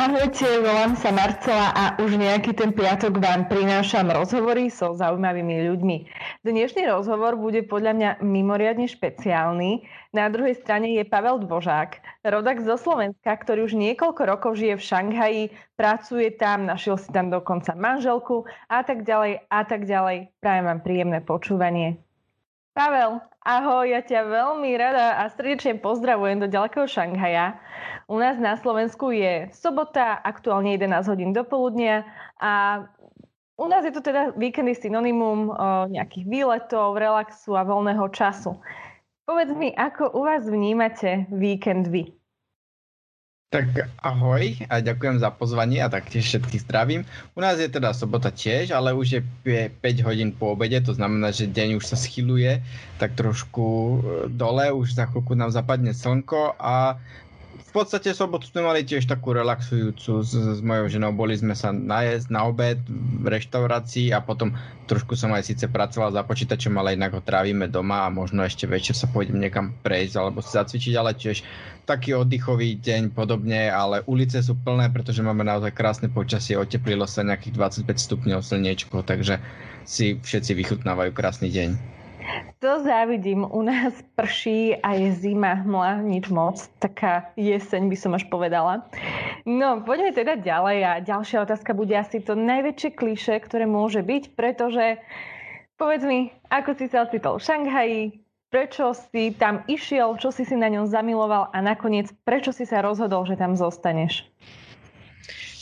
Ahojte, 0.00 0.64
volám 0.64 0.96
sa 0.96 1.12
Marcela 1.12 1.76
a 1.76 1.84
už 2.00 2.16
nejaký 2.16 2.56
ten 2.56 2.72
piatok 2.72 3.20
vám 3.20 3.52
prinášam 3.52 4.08
rozhovory 4.08 4.72
so 4.72 4.96
zaujímavými 4.96 5.68
ľuďmi. 5.68 5.96
Dnešný 6.40 6.88
rozhovor 6.88 7.36
bude 7.36 7.68
podľa 7.68 7.92
mňa 7.92 8.10
mimoriadne 8.24 8.88
špeciálny. 8.88 9.84
Na 10.16 10.32
druhej 10.32 10.56
strane 10.56 10.96
je 10.96 11.04
Pavel 11.04 11.44
Dvožák, 11.44 12.00
rodak 12.24 12.64
zo 12.64 12.80
Slovenska, 12.80 13.28
ktorý 13.28 13.68
už 13.68 13.76
niekoľko 13.76 14.22
rokov 14.24 14.56
žije 14.56 14.80
v 14.80 14.86
Šanghaji, 14.88 15.44
pracuje 15.76 16.32
tam, 16.32 16.64
našiel 16.64 16.96
si 16.96 17.12
tam 17.12 17.28
dokonca 17.28 17.76
manželku 17.76 18.48
a 18.72 18.80
tak 18.80 19.04
ďalej 19.04 19.52
a 19.52 19.60
tak 19.68 19.84
ďalej. 19.84 20.32
Prajem 20.40 20.64
vám 20.64 20.80
príjemné 20.80 21.20
počúvanie. 21.20 22.00
Pavel, 22.70 23.18
ahoj, 23.42 23.82
ja 23.90 23.98
ťa 23.98 24.30
veľmi 24.30 24.70
rada 24.78 25.18
a 25.18 25.26
srdečne 25.26 25.82
pozdravujem 25.82 26.38
do 26.38 26.46
ďalekého 26.46 26.86
Šanghaja. 26.86 27.58
U 28.06 28.14
nás 28.22 28.38
na 28.38 28.54
Slovensku 28.54 29.10
je 29.10 29.50
sobota, 29.50 30.14
aktuálne 30.22 30.78
11 30.78 31.10
hodín 31.10 31.30
do 31.34 31.42
poludnia 31.42 32.06
a 32.38 32.86
u 33.58 33.66
nás 33.66 33.82
je 33.82 33.90
to 33.90 34.00
teda 34.00 34.38
víkendy 34.38 34.78
synonymum 34.78 35.50
nejakých 35.90 36.24
výletov, 36.30 36.94
relaxu 36.94 37.58
a 37.58 37.66
voľného 37.66 38.06
času. 38.14 38.62
Povedz 39.26 39.50
mi, 39.50 39.74
ako 39.74 40.14
u 40.14 40.20
vás 40.26 40.46
vnímate 40.46 41.26
víkend 41.34 41.90
vy? 41.90 42.19
Tak 43.50 43.66
ahoj 43.98 44.62
a 44.70 44.78
ďakujem 44.78 45.18
za 45.18 45.34
pozvanie 45.34 45.82
a 45.82 45.90
taktiež 45.90 46.22
všetkých 46.22 46.70
zdravím. 46.70 47.02
U 47.34 47.42
nás 47.42 47.58
je 47.58 47.66
teda 47.66 47.90
sobota 47.90 48.30
tiež, 48.30 48.70
ale 48.70 48.94
už 48.94 49.18
je 49.18 49.66
5 49.74 50.06
hodín 50.06 50.30
po 50.30 50.54
obede, 50.54 50.78
to 50.78 50.94
znamená, 50.94 51.34
že 51.34 51.50
deň 51.50 51.82
už 51.82 51.84
sa 51.90 51.98
schyluje 51.98 52.62
tak 53.02 53.18
trošku 53.18 53.66
e, 53.66 53.98
dole, 54.30 54.70
už 54.70 54.94
za 54.94 55.10
chvíľku 55.10 55.34
nám 55.34 55.50
zapadne 55.50 55.90
slnko 55.90 56.62
a 56.62 57.02
v 57.70 57.78
podstate 57.78 58.10
sobotu 58.10 58.50
sme 58.50 58.66
mali 58.66 58.82
tiež 58.82 59.06
takú 59.06 59.30
relaxujúcu 59.30 60.26
s, 60.26 60.34
s 60.34 60.58
mojou 60.58 60.90
ženou. 60.90 61.14
Boli 61.14 61.38
sme 61.38 61.54
sa 61.54 61.70
najesť 61.70 62.26
na 62.34 62.42
obed 62.50 62.82
v 62.90 63.22
reštaurácii 63.30 64.10
a 64.10 64.18
potom 64.18 64.58
trošku 64.90 65.14
som 65.14 65.30
aj 65.30 65.46
síce 65.54 65.70
pracoval 65.70 66.10
za 66.10 66.26
počítačom, 66.26 66.74
ale 66.74 66.98
inak 66.98 67.14
ho 67.14 67.22
trávime 67.22 67.70
doma 67.70 68.10
a 68.10 68.10
možno 68.10 68.42
ešte 68.42 68.66
večer 68.66 68.98
sa 68.98 69.06
pôjdem 69.06 69.38
niekam 69.38 69.70
prejsť 69.86 70.14
alebo 70.18 70.42
si 70.42 70.50
zacvičiť, 70.50 70.94
ale 70.98 71.14
tiež 71.14 71.46
taký 71.86 72.18
oddychový 72.18 72.74
deň 72.74 73.14
podobne, 73.14 73.70
ale 73.70 74.02
ulice 74.10 74.42
sú 74.42 74.58
plné, 74.58 74.90
pretože 74.90 75.22
máme 75.22 75.46
naozaj 75.46 75.70
krásne 75.70 76.10
počasie, 76.10 76.58
oteplilo 76.58 77.06
sa 77.06 77.22
nejakých 77.22 77.54
25 77.86 77.86
stupňov 77.86 78.40
slniečko, 78.42 79.06
takže 79.06 79.38
si 79.86 80.18
všetci 80.18 80.58
vychutnávajú 80.58 81.14
krásny 81.14 81.54
deň. 81.54 81.99
To 82.60 82.84
závidím. 82.84 83.48
U 83.48 83.62
nás 83.62 83.96
prší 84.14 84.76
a 84.76 84.92
je 84.92 85.12
zima, 85.12 85.54
hmla, 85.64 86.04
nič 86.04 86.28
moc. 86.28 86.60
Taká 86.78 87.32
jeseň 87.36 87.88
by 87.88 87.96
som 87.96 88.12
až 88.12 88.28
povedala. 88.28 88.84
No, 89.48 89.80
poďme 89.80 90.12
teda 90.12 90.36
ďalej 90.36 90.78
a 90.84 90.92
ďalšia 91.00 91.42
otázka 91.48 91.72
bude 91.72 91.96
asi 91.96 92.20
to 92.20 92.36
najväčšie 92.36 92.90
kliše, 92.92 93.34
ktoré 93.40 93.64
môže 93.64 94.04
byť, 94.04 94.36
pretože 94.36 95.00
povedz 95.80 96.04
mi, 96.04 96.28
ako 96.52 96.76
si 96.76 96.92
sa 96.92 97.08
ocitol 97.08 97.40
v 97.40 97.46
Šanghaji, 97.48 98.00
prečo 98.52 98.92
si 98.92 99.32
tam 99.32 99.64
išiel, 99.64 100.18
čo 100.20 100.28
si 100.28 100.44
si 100.44 100.58
na 100.58 100.68
ňom 100.68 100.90
zamiloval 100.90 101.48
a 101.54 101.58
nakoniec 101.64 102.12
prečo 102.26 102.52
si 102.52 102.68
sa 102.68 102.84
rozhodol, 102.84 103.24
že 103.24 103.38
tam 103.38 103.56
zostaneš? 103.56 104.26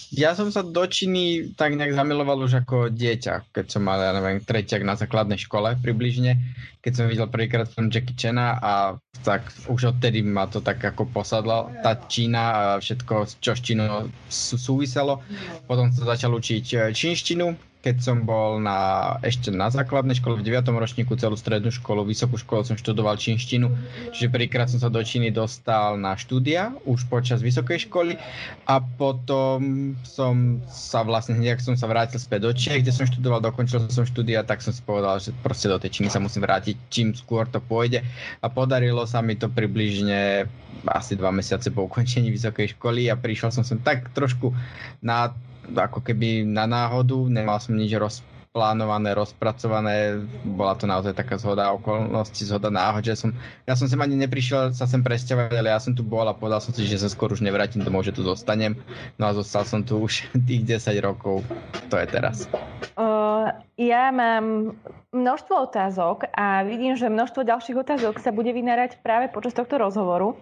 Ja 0.09 0.33
som 0.33 0.49
sa 0.49 0.65
do 0.65 0.89
Číny 0.89 1.53
tak 1.53 1.77
nejak 1.77 1.93
zamiloval 1.93 2.41
už 2.41 2.65
ako 2.65 2.89
dieťa, 2.89 3.53
keď 3.53 3.67
som 3.69 3.85
mal, 3.85 4.01
ja 4.01 4.17
neviem, 4.17 4.41
treťak 4.41 4.81
na 4.81 4.97
základnej 4.97 5.37
škole 5.37 5.77
približne, 5.85 6.41
keď 6.81 6.93
som 6.97 7.11
videl 7.13 7.29
prvýkrát 7.29 7.69
film 7.69 7.93
Jackie 7.93 8.17
Chana 8.17 8.57
a 8.57 8.73
tak 9.21 9.45
už 9.69 9.93
odtedy 9.93 10.25
ma 10.25 10.49
to 10.49 10.65
tak 10.65 10.81
ako 10.81 11.13
posadla 11.13 11.69
tá 11.85 11.93
Čína 12.09 12.43
a 12.49 12.61
všetko, 12.81 13.15
čo 13.37 13.53
s 13.53 13.61
Čínou 13.61 14.09
súviselo. 14.33 15.21
Potom 15.69 15.93
som 15.93 16.09
začal 16.09 16.33
učiť 16.33 16.95
čínštinu, 16.95 17.53
keď 17.79 17.97
som 18.03 18.27
bol 18.27 18.59
na, 18.59 19.15
ešte 19.23 19.55
na 19.55 19.71
základnej 19.71 20.19
škole 20.19 20.43
v 20.43 20.51
9. 20.51 20.67
ročníku, 20.67 21.15
celú 21.15 21.39
strednú 21.39 21.71
školu, 21.71 22.03
vysokú 22.03 22.35
školu 22.35 22.67
som 22.67 22.75
študoval 22.75 23.15
čínštinu, 23.15 23.71
čiže 24.11 24.35
prvýkrát 24.35 24.67
som 24.67 24.83
sa 24.83 24.91
do 24.91 24.99
Číny 24.99 25.31
dostal 25.31 25.95
na 25.95 26.19
štúdia, 26.19 26.75
už 26.91 27.07
počas 27.07 27.39
vysokej 27.39 27.87
školy 27.87 28.19
a 28.67 28.83
potom 28.83 29.95
som 30.03 30.59
sa 30.67 31.07
vlastne, 31.07 31.39
hneď 31.39 31.63
som 31.63 31.79
sa 31.79 31.87
vrátil 31.87 32.19
späť 32.19 32.51
do 32.51 32.53
Čiech, 32.53 32.83
kde 32.83 32.91
som 32.91 33.07
študoval, 33.07 33.39
dokončil 33.39 33.87
som 33.87 34.03
štúdia, 34.03 34.43
tak 34.43 34.59
som 34.59 34.75
si 34.75 34.83
povedal, 34.83 35.23
že 35.23 35.31
proste 35.47 35.71
do 35.71 35.79
tej 35.79 36.03
Číny 36.03 36.11
sa 36.11 36.19
musím 36.19 36.43
vrátiť, 36.43 36.75
čím 36.91 37.15
skôr 37.15 37.47
to 37.47 37.63
pôjde 37.63 38.03
a 38.43 38.47
podarilo 38.51 39.07
sa 39.07 39.23
mi 39.23 39.39
to 39.39 39.47
približne 39.47 40.51
asi 40.91 41.15
dva 41.15 41.31
mesiace 41.31 41.71
po 41.71 41.87
ukončení 41.87 42.35
vysokej 42.35 42.75
školy 42.75 43.07
a 43.07 43.15
prišiel 43.15 43.55
som 43.55 43.63
sem 43.63 43.79
tak 43.79 44.11
trošku 44.15 44.51
na 44.99 45.31
ako 45.75 46.01
keby 46.01 46.47
na 46.47 46.65
náhodu, 46.65 47.29
nemal 47.29 47.61
som 47.61 47.77
nič 47.77 47.93
rozplánované, 47.95 49.13
rozpracované, 49.13 50.19
bola 50.43 50.75
to 50.75 50.89
naozaj 50.89 51.13
taká 51.13 51.37
zhoda 51.37 51.71
okolností, 51.77 52.49
zhoda 52.49 52.73
náhod, 52.73 53.05
že 53.05 53.15
som, 53.15 53.31
ja 53.69 53.77
som 53.77 53.87
sem 53.87 54.01
ani 54.01 54.17
neprišiel 54.17 54.73
sa 54.73 54.89
sem 54.89 55.05
presťahovať, 55.05 55.55
ale 55.55 55.71
ja 55.71 55.79
som 55.79 55.93
tu 55.93 56.01
bol 56.01 56.25
a 56.25 56.35
povedal 56.35 56.59
som 56.65 56.73
si, 56.73 56.89
že 56.89 56.99
sa 56.99 57.13
skôr 57.13 57.31
už 57.31 57.45
nevrátim 57.45 57.85
domov, 57.85 58.09
že 58.09 58.17
tu 58.17 58.25
zostanem, 58.25 58.75
no 59.21 59.29
a 59.29 59.37
zostal 59.37 59.69
som 59.69 59.85
tu 59.85 60.01
už 60.01 60.27
tých 60.49 60.65
10 60.81 60.99
rokov, 61.05 61.45
to 61.93 62.01
je 62.01 62.07
teraz. 62.09 62.49
Uh, 62.99 63.53
ja 63.77 64.11
mám 64.11 64.75
množstvo 65.13 65.71
otázok 65.71 66.29
a 66.35 66.65
vidím, 66.65 66.97
že 66.97 67.09
množstvo 67.09 67.45
ďalších 67.45 67.77
otázok 67.79 68.21
sa 68.21 68.35
bude 68.35 68.53
vynárať 68.53 69.01
práve 69.01 69.31
počas 69.33 69.57
tohto 69.57 69.81
rozhovoru. 69.81 70.37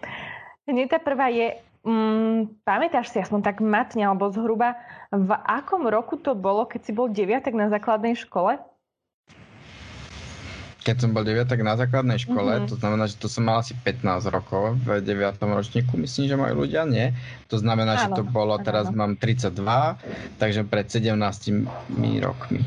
Hneď 0.67 0.99
tá 0.99 0.99
prvá 0.99 1.31
je, 1.31 1.55
Mm, 1.87 2.67
pamätáš 2.67 3.15
si 3.15 3.23
aspoň 3.23 3.47
tak 3.47 3.63
matne 3.63 4.03
alebo 4.03 4.27
zhruba, 4.35 4.75
v 5.15 5.31
akom 5.47 5.87
roku 5.87 6.19
to 6.19 6.35
bolo, 6.35 6.67
keď 6.67 6.81
si 6.83 6.91
bol 6.91 7.07
deviatek 7.07 7.55
na 7.55 7.71
základnej 7.71 8.19
škole? 8.19 8.59
Keď 10.83 10.97
som 10.99 11.15
bol 11.15 11.23
deviatak 11.23 11.63
na 11.63 11.79
základnej 11.79 12.19
škole, 12.19 12.59
mm-hmm. 12.59 12.71
to 12.71 12.75
znamená, 12.79 13.07
že 13.07 13.19
to 13.23 13.31
som 13.31 13.47
mal 13.47 13.63
asi 13.63 13.79
15 13.87 14.03
rokov 14.35 14.83
v 14.83 14.99
9. 14.99 15.39
ročníku, 15.39 15.95
myslím, 15.95 16.27
že 16.27 16.35
majú 16.35 16.67
ľudia, 16.67 16.83
nie? 16.91 17.15
To 17.55 17.59
znamená, 17.59 17.95
áno, 17.95 18.03
že 18.03 18.07
to 18.19 18.23
bolo, 18.27 18.59
áno, 18.59 18.67
teraz 18.67 18.91
mám 18.91 19.15
32, 19.15 19.55
takže 20.43 20.67
pred 20.67 20.91
17 20.91 21.15
rokmi. 22.23 22.67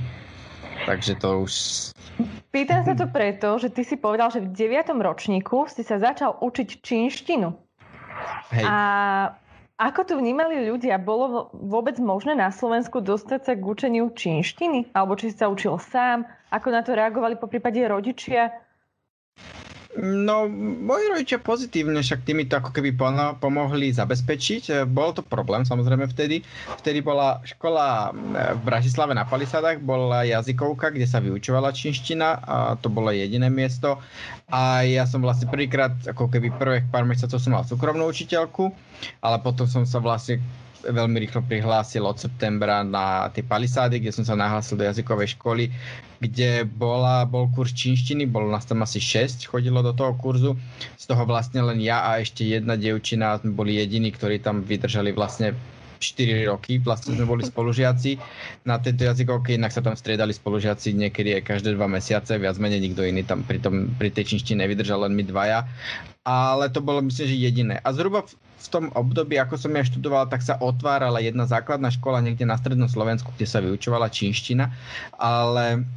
Takže 0.88 1.20
to 1.20 1.44
už... 1.44 1.54
Pýtam 2.56 2.88
sa 2.88 2.96
to 2.96 3.12
preto, 3.12 3.60
že 3.60 3.68
ty 3.68 3.84
si 3.84 4.00
povedal, 4.00 4.32
že 4.32 4.40
v 4.40 4.52
9. 4.52 4.96
ročníku 4.96 5.68
si 5.68 5.84
sa 5.84 6.00
začal 6.00 6.40
učiť 6.40 6.80
čínštinu. 6.80 7.69
Hej. 8.54 8.66
A 8.66 8.76
ako 9.80 10.02
to 10.04 10.14
vnímali 10.20 10.68
ľudia? 10.68 11.00
Bolo 11.00 11.48
vôbec 11.56 11.96
možné 12.04 12.36
na 12.36 12.52
Slovensku 12.52 13.00
dostať 13.00 13.40
sa 13.48 13.54
k 13.56 13.64
učeniu 13.64 14.12
čínštiny? 14.12 14.92
Alebo 14.92 15.16
či 15.16 15.32
sa 15.32 15.48
učil 15.48 15.80
sám? 15.80 16.28
Ako 16.52 16.68
na 16.68 16.84
to 16.84 16.92
reagovali 16.92 17.40
po 17.40 17.48
prípade 17.48 17.80
rodičia? 17.88 18.52
No, 19.98 20.46
moji 20.86 21.10
rodičia 21.10 21.42
pozitívne, 21.42 22.06
však 22.06 22.22
tými 22.22 22.46
to 22.46 22.62
ako 22.62 22.70
keby 22.70 22.94
pomohli 23.42 23.90
zabezpečiť. 23.90 24.86
Bol 24.86 25.18
to 25.18 25.26
problém 25.26 25.66
samozrejme 25.66 26.06
vtedy. 26.14 26.46
Vtedy 26.78 27.02
bola 27.02 27.42
škola 27.42 28.14
e, 28.14 28.54
v 28.54 28.62
Bratislave 28.70 29.18
na 29.18 29.26
Palisádach, 29.26 29.82
bola 29.82 30.22
jazykovka, 30.30 30.94
kde 30.94 31.10
sa 31.10 31.18
vyučovala 31.18 31.74
čínština 31.74 32.30
a 32.38 32.56
to 32.78 32.94
bolo 32.94 33.10
jediné 33.10 33.50
miesto. 33.50 33.98
A 34.54 34.86
ja 34.86 35.10
som 35.10 35.26
vlastne 35.26 35.50
prvýkrát, 35.50 35.98
ako 36.06 36.30
keby 36.30 36.54
prvých 36.54 36.86
pár 36.94 37.10
mesiacov 37.10 37.42
som 37.42 37.58
mal 37.58 37.66
súkromnú 37.66 38.06
učiteľku, 38.06 38.70
ale 39.26 39.42
potom 39.42 39.66
som 39.66 39.90
sa 39.90 39.98
vlastne 39.98 40.38
veľmi 40.84 41.18
rýchlo 41.20 41.44
prihlásil 41.44 42.04
od 42.06 42.16
septembra 42.16 42.84
na 42.84 43.28
tie 43.36 43.44
palisády, 43.44 44.00
kde 44.00 44.16
som 44.16 44.24
sa 44.24 44.40
nahlásil 44.40 44.80
do 44.80 44.88
jazykovej 44.88 45.36
školy, 45.36 45.68
kde 46.20 46.64
bola, 46.68 47.24
bol 47.28 47.52
kurz 47.52 47.76
čínštiny, 47.76 48.28
bolo 48.28 48.52
nás 48.52 48.68
tam 48.68 48.84
asi 48.84 49.00
6, 49.00 49.48
chodilo 49.48 49.80
do 49.84 49.92
toho 49.92 50.16
kurzu. 50.16 50.56
Z 50.96 51.12
toho 51.12 51.24
vlastne 51.28 51.64
len 51.64 51.80
ja 51.80 52.04
a 52.04 52.20
ešte 52.20 52.44
jedna 52.48 52.80
dievčina 52.80 53.40
sme 53.40 53.56
boli 53.56 53.80
jediní, 53.80 54.12
ktorí 54.12 54.40
tam 54.40 54.64
vydržali 54.64 55.12
vlastne 55.16 55.56
4 56.00 56.48
roky, 56.48 56.80
vlastne 56.80 57.14
sme 57.20 57.28
boli 57.28 57.44
spolužiaci 57.44 58.16
na 58.64 58.80
tejto 58.80 59.04
jazykovke, 59.12 59.60
inak 59.60 59.76
sa 59.76 59.84
tam 59.84 60.00
striedali 60.00 60.32
spolužiaci 60.32 60.96
niekedy 60.96 61.36
aj 61.40 61.44
každé 61.44 61.76
dva 61.76 61.92
mesiace, 61.92 62.40
viac 62.40 62.56
menej 62.56 62.80
nikto 62.80 63.04
iný 63.04 63.28
tam 63.28 63.44
pri, 63.44 63.60
tom, 63.60 63.92
pri 64.00 64.08
tej 64.08 64.36
čínštine 64.36 64.64
nevydržal, 64.64 65.04
len 65.04 65.14
my 65.14 65.28
dvaja. 65.28 65.68
Ale 66.24 66.72
to 66.72 66.80
bolo 66.80 67.04
myslím, 67.04 67.28
že 67.28 67.36
jediné. 67.36 67.76
A 67.84 67.92
zhruba 67.92 68.24
v 68.60 68.68
tom 68.68 68.86
období, 68.92 69.40
ako 69.40 69.56
som 69.56 69.72
ja 69.72 69.88
študoval, 69.88 70.28
tak 70.28 70.44
sa 70.44 70.60
otvárala 70.60 71.24
jedna 71.24 71.48
základná 71.48 71.88
škola 71.88 72.20
niekde 72.20 72.44
na 72.44 72.60
strednom 72.60 72.92
Slovensku, 72.92 73.32
kde 73.36 73.48
sa 73.48 73.64
vyučovala 73.64 74.12
čínština, 74.12 74.68
ale 75.16 75.88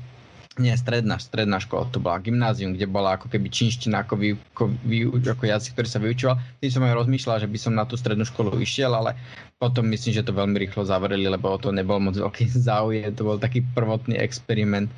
nie, 0.60 0.76
stredná, 0.76 1.16
stredná 1.16 1.56
škola, 1.64 1.88
to 1.88 1.96
bola 1.96 2.20
gymnázium, 2.20 2.76
kde 2.76 2.84
bola 2.84 3.16
ako 3.16 3.32
keby 3.32 3.48
čínština 3.48 4.04
ako, 4.04 4.20
vy, 4.20 4.28
ako, 4.52 4.64
vy, 4.84 5.08
ako 5.08 5.44
jazyk, 5.48 5.72
ktorý 5.72 5.88
sa 5.88 6.00
vyučoval. 6.04 6.36
Tým 6.60 6.70
som 6.76 6.84
aj 6.84 6.98
rozmýšľal, 7.00 7.40
že 7.40 7.48
by 7.48 7.58
som 7.58 7.72
na 7.72 7.88
tú 7.88 7.96
strednú 7.96 8.28
školu 8.28 8.60
išiel, 8.60 8.92
ale 8.92 9.16
potom 9.56 9.88
myslím, 9.88 10.12
že 10.12 10.26
to 10.28 10.36
veľmi 10.36 10.60
rýchlo 10.60 10.84
zavreli, 10.84 11.24
lebo 11.24 11.48
o 11.48 11.56
to 11.56 11.72
nebol 11.72 11.96
moc 11.96 12.20
veľký 12.20 12.52
záujem, 12.68 13.16
to 13.16 13.24
bol 13.24 13.40
taký 13.40 13.64
prvotný 13.72 14.20
experiment. 14.20 14.92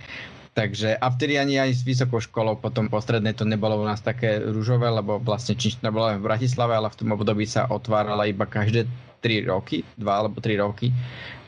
Takže 0.54 0.94
a 0.94 1.10
vtedy 1.10 1.34
ani 1.34 1.58
aj 1.58 1.70
s 1.74 1.82
vysokou 1.82 2.22
školou 2.22 2.54
potom 2.54 2.86
postrednej 2.86 3.34
to 3.34 3.42
nebolo 3.42 3.74
u 3.74 3.84
nás 3.84 3.98
také 3.98 4.38
rúžové, 4.38 4.86
lebo 4.86 5.18
vlastne 5.18 5.58
čínština 5.58 5.90
bola 5.90 6.14
v 6.14 6.22
Bratislave, 6.22 6.78
ale 6.78 6.94
v 6.94 6.98
tom 7.02 7.10
období 7.10 7.42
sa 7.42 7.66
otvárala 7.66 8.30
iba 8.30 8.46
každé 8.46 8.86
3 9.18 9.50
roky, 9.50 9.82
2 9.98 10.06
alebo 10.06 10.38
3 10.38 10.62
roky. 10.62 10.94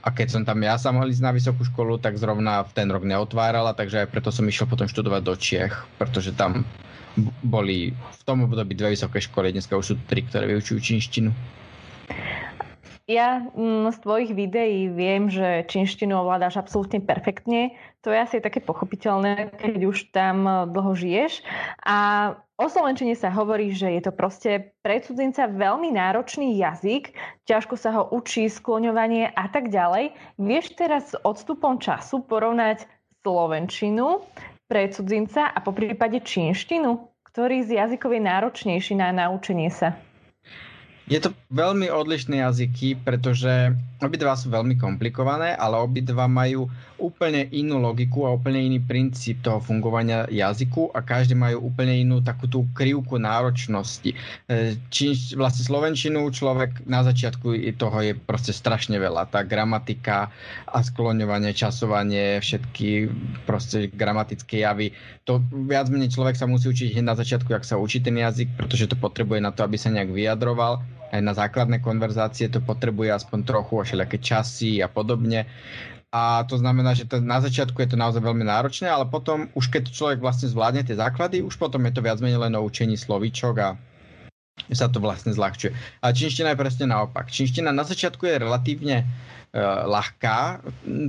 A 0.02 0.10
keď 0.10 0.26
som 0.34 0.42
tam 0.42 0.58
ja 0.58 0.74
sa 0.74 0.90
mohol 0.90 1.14
ísť 1.14 1.22
na 1.22 1.30
vysokú 1.30 1.62
školu, 1.62 2.02
tak 2.02 2.18
zrovna 2.18 2.66
v 2.66 2.74
ten 2.74 2.90
rok 2.90 3.06
neotvárala, 3.06 3.78
takže 3.78 4.06
aj 4.06 4.10
preto 4.10 4.34
som 4.34 4.46
išiel 4.46 4.66
potom 4.66 4.90
študovať 4.90 5.22
do 5.22 5.34
Čiech, 5.38 5.74
pretože 6.02 6.34
tam 6.34 6.66
boli 7.46 7.94
v 7.94 8.22
tom 8.26 8.42
období 8.42 8.74
dve 8.74 8.98
vysoké 8.98 9.22
školy, 9.22 9.54
dneska 9.54 9.78
už 9.78 9.86
sú 9.86 9.94
tri, 10.10 10.26
ktoré 10.26 10.50
vyučujú 10.50 10.82
čínštinu. 10.82 11.30
Ja 13.06 13.38
mm, 13.38 13.94
z 13.94 13.98
tvojich 14.02 14.34
videí 14.34 14.90
viem, 14.90 15.30
že 15.30 15.62
čínštinu 15.70 16.26
ovládáš 16.26 16.58
absolútne 16.58 16.98
perfektne. 16.98 17.78
To 18.02 18.10
je 18.10 18.18
asi 18.18 18.42
také 18.42 18.58
pochopiteľné, 18.58 19.54
keď 19.54 19.80
už 19.86 20.10
tam 20.10 20.42
e, 20.42 20.52
dlho 20.74 20.90
žiješ. 20.98 21.46
A 21.86 22.34
o 22.58 22.66
Slovenčine 22.66 23.14
sa 23.14 23.30
hovorí, 23.30 23.70
že 23.70 23.94
je 23.94 24.02
to 24.02 24.10
proste 24.10 24.74
pre 24.82 24.98
cudzinca 24.98 25.46
veľmi 25.46 25.94
náročný 25.94 26.58
jazyk, 26.58 27.14
ťažko 27.46 27.78
sa 27.78 27.94
ho 27.94 28.10
učí, 28.10 28.50
skloňovanie 28.50 29.30
a 29.38 29.46
tak 29.54 29.70
ďalej. 29.70 30.10
Vieš 30.42 30.74
teraz 30.74 31.14
s 31.14 31.20
odstupom 31.22 31.78
času 31.78 32.26
porovnať 32.26 32.90
Slovenčinu 33.22 34.26
pre 34.66 34.90
cudzinca 34.90 35.54
a 35.54 35.58
po 35.62 35.70
prípade 35.70 36.26
čínštinu? 36.26 37.06
Ktorý 37.22 37.62
z 37.62 37.78
jazykov 37.78 38.18
je 38.18 38.22
náročnejší 38.26 38.98
na 38.98 39.14
naučenie 39.14 39.70
sa? 39.70 39.94
Je 41.06 41.22
to 41.22 41.30
veľmi 41.54 41.86
odlišné 41.86 42.42
jazyky, 42.42 42.98
pretože 43.06 43.78
obidva 44.00 44.36
sú 44.36 44.52
veľmi 44.52 44.76
komplikované, 44.76 45.56
ale 45.56 45.80
obidva 45.80 46.28
majú 46.28 46.68
úplne 46.96 47.48
inú 47.52 47.80
logiku 47.80 48.24
a 48.24 48.36
úplne 48.36 48.60
iný 48.60 48.80
princíp 48.80 49.44
toho 49.44 49.60
fungovania 49.60 50.24
jazyku 50.28 50.92
a 50.96 51.04
každý 51.04 51.36
majú 51.36 51.68
úplne 51.68 51.92
inú 52.00 52.24
takú 52.24 52.48
tú 52.48 52.64
krivku 52.72 53.20
náročnosti. 53.20 54.16
E, 54.48 54.76
Čín, 54.88 55.12
vlastne 55.36 55.64
slovenčinu 55.64 56.24
človek 56.28 56.88
na 56.88 57.04
začiatku 57.04 57.56
toho 57.76 57.98
je 58.00 58.12
proste 58.16 58.52
strašne 58.52 58.96
veľa. 58.96 59.28
Tá 59.28 59.44
gramatika 59.44 60.32
a 60.68 60.78
skloňovanie, 60.80 61.52
časovanie, 61.52 62.40
všetky 62.40 63.12
proste 63.44 63.92
gramatické 63.92 64.64
javy, 64.64 64.92
to 65.26 65.42
viac 65.68 65.90
menej 65.90 66.14
človek 66.14 66.38
sa 66.38 66.48
musí 66.48 66.70
učiť 66.70 66.96
hneď 66.96 67.06
na 67.06 67.18
začiatku, 67.18 67.50
ak 67.52 67.66
sa 67.66 67.80
učí 67.80 68.00
ten 68.00 68.16
jazyk, 68.16 68.56
pretože 68.56 68.88
to 68.88 68.96
potrebuje 68.96 69.42
na 69.42 69.50
to, 69.50 69.66
aby 69.66 69.74
sa 69.74 69.92
nejak 69.92 70.14
vyjadroval 70.14 70.80
aj 71.16 71.24
na 71.24 71.34
základné 71.34 71.80
konverzácie 71.80 72.52
to 72.52 72.60
potrebuje 72.60 73.12
aspoň 73.12 73.38
trochu 73.42 73.74
všelijaké 73.82 74.18
časy 74.20 74.84
a 74.84 74.88
podobne. 74.92 75.48
A 76.12 76.44
to 76.48 76.56
znamená, 76.56 76.96
že 76.96 77.04
to, 77.04 77.20
na 77.20 77.42
začiatku 77.42 77.76
je 77.82 77.92
to 77.92 78.00
naozaj 78.00 78.22
veľmi 78.22 78.46
náročné, 78.46 78.88
ale 78.88 79.04
potom 79.10 79.50
už 79.52 79.68
keď 79.68 79.90
človek 79.90 80.18
vlastne 80.22 80.48
zvládne 80.48 80.86
tie 80.86 80.96
základy, 80.96 81.42
už 81.44 81.58
potom 81.60 81.82
je 81.84 81.92
to 81.92 82.00
viac 82.00 82.22
menej 82.22 82.40
len 82.40 82.54
o 82.56 82.64
učení 82.64 82.96
slovíčok 82.96 83.54
a 83.60 83.68
sa 84.72 84.88
to 84.88 84.98
vlastne 84.98 85.30
zľahčuje. 85.36 85.72
A 86.02 86.10
čínština 86.10 86.52
je 86.52 86.60
presne 86.60 86.86
naopak. 86.90 87.28
Čínština 87.30 87.70
na 87.70 87.84
začiatku 87.84 88.24
je 88.26 88.40
relatívne 88.40 88.96
E, 89.56 89.60
ľahká. 89.64 90.60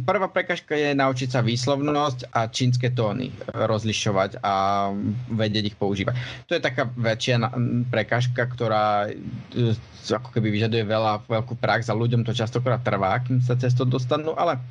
Prvá 0.07 0.27
prekažka 0.31 0.71
je 0.71 0.95
naučiť 0.95 1.35
sa 1.35 1.43
výslovnosť 1.43 2.31
a 2.31 2.47
čínske 2.47 2.95
tóny 2.95 3.27
rozlišovať 3.51 4.39
a 4.39 4.87
vedieť 5.27 5.75
ich 5.75 5.77
používať. 5.77 6.15
To 6.47 6.55
je 6.55 6.63
taká 6.63 6.87
väčšia 6.87 7.51
prekažka, 7.91 8.47
ktorá 8.47 9.11
e, 9.11 9.75
ako 10.07 10.31
keby 10.31 10.47
vyžaduje 10.47 10.87
veľa, 10.87 11.27
veľkú 11.27 11.59
prax 11.59 11.91
a 11.91 11.99
ľuďom 11.99 12.23
to 12.23 12.31
častokrát 12.31 12.79
trvá, 12.87 13.19
kým 13.19 13.43
sa 13.43 13.59
cez 13.59 13.75
to 13.75 13.83
dostanú, 13.83 14.31
ale 14.39 14.63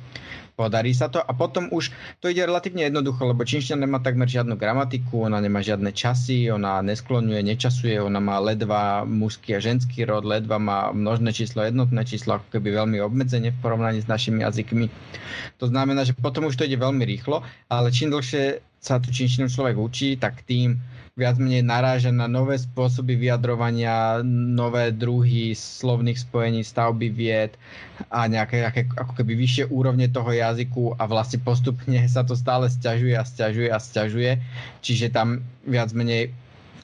podarí 0.57 0.89
sa 0.97 1.05
to 1.05 1.21
a 1.21 1.29
potom 1.37 1.69
už 1.69 1.93
to 2.17 2.33
ide 2.33 2.41
relatívne 2.41 2.89
jednoducho, 2.89 3.29
lebo 3.29 3.45
čínština 3.45 3.85
nemá 3.85 4.01
takmer 4.01 4.25
žiadnu 4.25 4.57
gramatiku, 4.57 5.29
ona 5.29 5.37
nemá 5.37 5.61
žiadne 5.61 5.93
časy, 5.93 6.49
ona 6.49 6.81
neskloňuje, 6.81 7.45
nečasuje, 7.45 8.01
ona 8.01 8.17
má 8.17 8.41
ledva 8.41 9.05
mužský 9.05 9.53
a 9.53 9.61
ženský 9.61 10.09
rod, 10.09 10.25
ledva 10.25 10.57
má 10.57 10.89
množné 10.89 11.29
číslo, 11.29 11.61
jednotné 11.61 12.01
číslo, 12.09 12.41
ako 12.41 12.57
keby 12.57 12.73
veľmi 12.73 12.97
obmedzenie 13.05 13.53
v 13.53 13.61
porovnaní 13.61 14.01
s 14.01 14.09
našimi 14.09 14.41
jazykmi. 14.41 14.89
To 15.61 15.69
znamená, 15.69 16.01
že 16.01 16.17
potom 16.17 16.49
už 16.49 16.57
to 16.57 16.65
ide 16.65 16.81
veľmi 16.81 17.05
rýchlo, 17.05 17.45
ale 17.69 17.93
čím 17.93 18.09
dlhšie 18.09 18.65
sa 18.87 19.03
tu 19.03 19.11
čínštinu 19.11 19.51
človek 19.51 19.75
učí, 19.75 20.15
tak 20.15 20.47
tým 20.47 20.79
viac 21.17 21.35
menej 21.41 21.65
naráža 21.65 22.13
na 22.13 22.29
nové 22.29 22.61
spôsoby 22.61 23.17
vyjadrovania, 23.17 24.21
nové 24.23 24.93
druhy 24.93 25.57
slovných 25.57 26.21
spojení, 26.21 26.61
stavby 26.61 27.09
vied 27.09 27.57
a 28.13 28.29
nejaké, 28.29 28.61
nejaké 28.61 28.81
ako 28.93 29.17
keby 29.17 29.33
vyššie 29.33 29.73
úrovne 29.73 30.05
toho 30.13 30.29
jazyku 30.29 30.93
a 30.95 31.03
vlastne 31.09 31.41
postupne 31.41 32.05
sa 32.05 32.21
to 32.21 32.37
stále 32.37 32.69
stiažuje 32.69 33.17
a 33.17 33.25
stiažuje 33.25 33.67
a 33.73 33.81
stiažuje. 33.81 34.31
Čiže 34.85 35.09
tam 35.09 35.41
viac 35.65 35.89
menej 35.91 36.29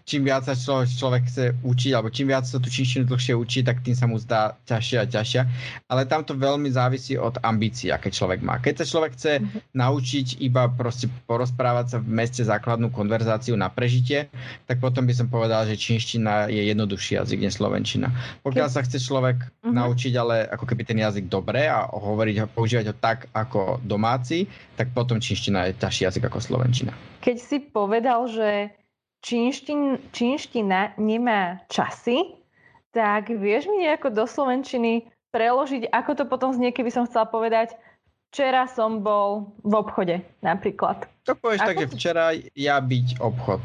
čím 0.03 0.27
viac 0.27 0.44
sa 0.44 0.53
človek, 0.53 0.88
človek 0.91 1.23
chce 1.31 1.45
učiť, 1.63 1.91
alebo 1.95 2.11
čím 2.11 2.27
viac 2.31 2.44
sa 2.44 2.59
tú 2.59 2.67
čínštinu 2.67 3.07
dlhšie 3.07 3.33
učí, 3.35 3.59
tak 3.63 3.79
tým 3.83 3.95
sa 3.95 4.05
mu 4.07 4.19
zdá 4.19 4.59
ťažšie 4.67 4.97
a 5.00 5.05
ťažšia. 5.07 5.41
Ale 5.88 6.03
tam 6.07 6.27
to 6.27 6.35
veľmi 6.35 6.67
závisí 6.67 7.15
od 7.15 7.39
ambícií, 7.39 7.89
aké 7.89 8.11
človek 8.11 8.44
má. 8.44 8.59
Keď 8.59 8.83
sa 8.83 8.85
človek 8.85 9.11
chce 9.15 9.31
mm-hmm. 9.39 9.75
naučiť 9.75 10.27
iba 10.44 10.67
proste 10.67 11.07
porozprávať 11.27 11.85
sa 11.88 11.97
v 12.03 12.07
meste 12.11 12.44
základnú 12.44 12.91
konverzáciu 12.91 13.55
na 13.55 13.71
prežitie, 13.71 14.27
tak 14.67 14.83
potom 14.83 15.07
by 15.07 15.13
som 15.15 15.31
povedal, 15.31 15.63
že 15.63 15.79
čínština 15.79 16.51
je 16.51 16.67
jednoduchší 16.67 17.23
jazyk, 17.23 17.39
než 17.39 17.55
slovenčina. 17.57 18.11
Pokiaľ 18.44 18.67
sa 18.67 18.83
chce 18.83 19.00
človek 19.00 19.39
mm-hmm. 19.39 19.71
naučiť, 19.71 20.13
ale 20.19 20.35
ako 20.51 20.67
keby 20.67 20.83
ten 20.83 21.00
jazyk 21.00 21.31
dobre 21.31 21.71
a 21.71 21.88
hovoriť 21.88 22.35
ho, 22.44 22.47
používať 22.51 22.85
ho 22.91 22.95
tak 23.00 23.31
ako 23.31 23.79
domáci, 23.79 24.51
tak 24.75 24.91
potom 24.91 25.23
čínština 25.23 25.71
je 25.71 25.79
ťažší 25.79 26.01
jazyk 26.11 26.23
ako 26.27 26.39
slovenčina. 26.44 26.91
Keď 27.23 27.38
si 27.39 27.57
povedal, 27.63 28.27
že 28.27 28.75
čínštin, 29.24 29.98
čínština 30.12 31.00
nemá 31.00 31.64
časy, 31.72 32.36
tak 32.92 33.31
vieš 33.31 33.72
mi 33.72 33.88
nejako 33.88 34.14
do 34.14 34.28
Slovenčiny 34.28 35.10
preložiť, 35.34 35.90
ako 35.90 36.12
to 36.14 36.24
potom 36.30 36.54
znie, 36.54 36.70
keby 36.70 36.94
som 36.94 37.10
chcela 37.10 37.25
povedať, 37.25 37.74
včera 38.30 38.70
som 38.70 39.02
bol 39.02 39.56
v 39.66 39.74
obchode 39.74 40.22
napríklad. 40.46 41.10
To 41.25 41.34
povieš 41.34 41.64
ako 41.64 41.68
tak, 41.72 41.78
že 41.80 41.88
včera 41.96 42.25
ja 42.54 42.78
byť 42.78 43.18
obchod. 43.18 43.64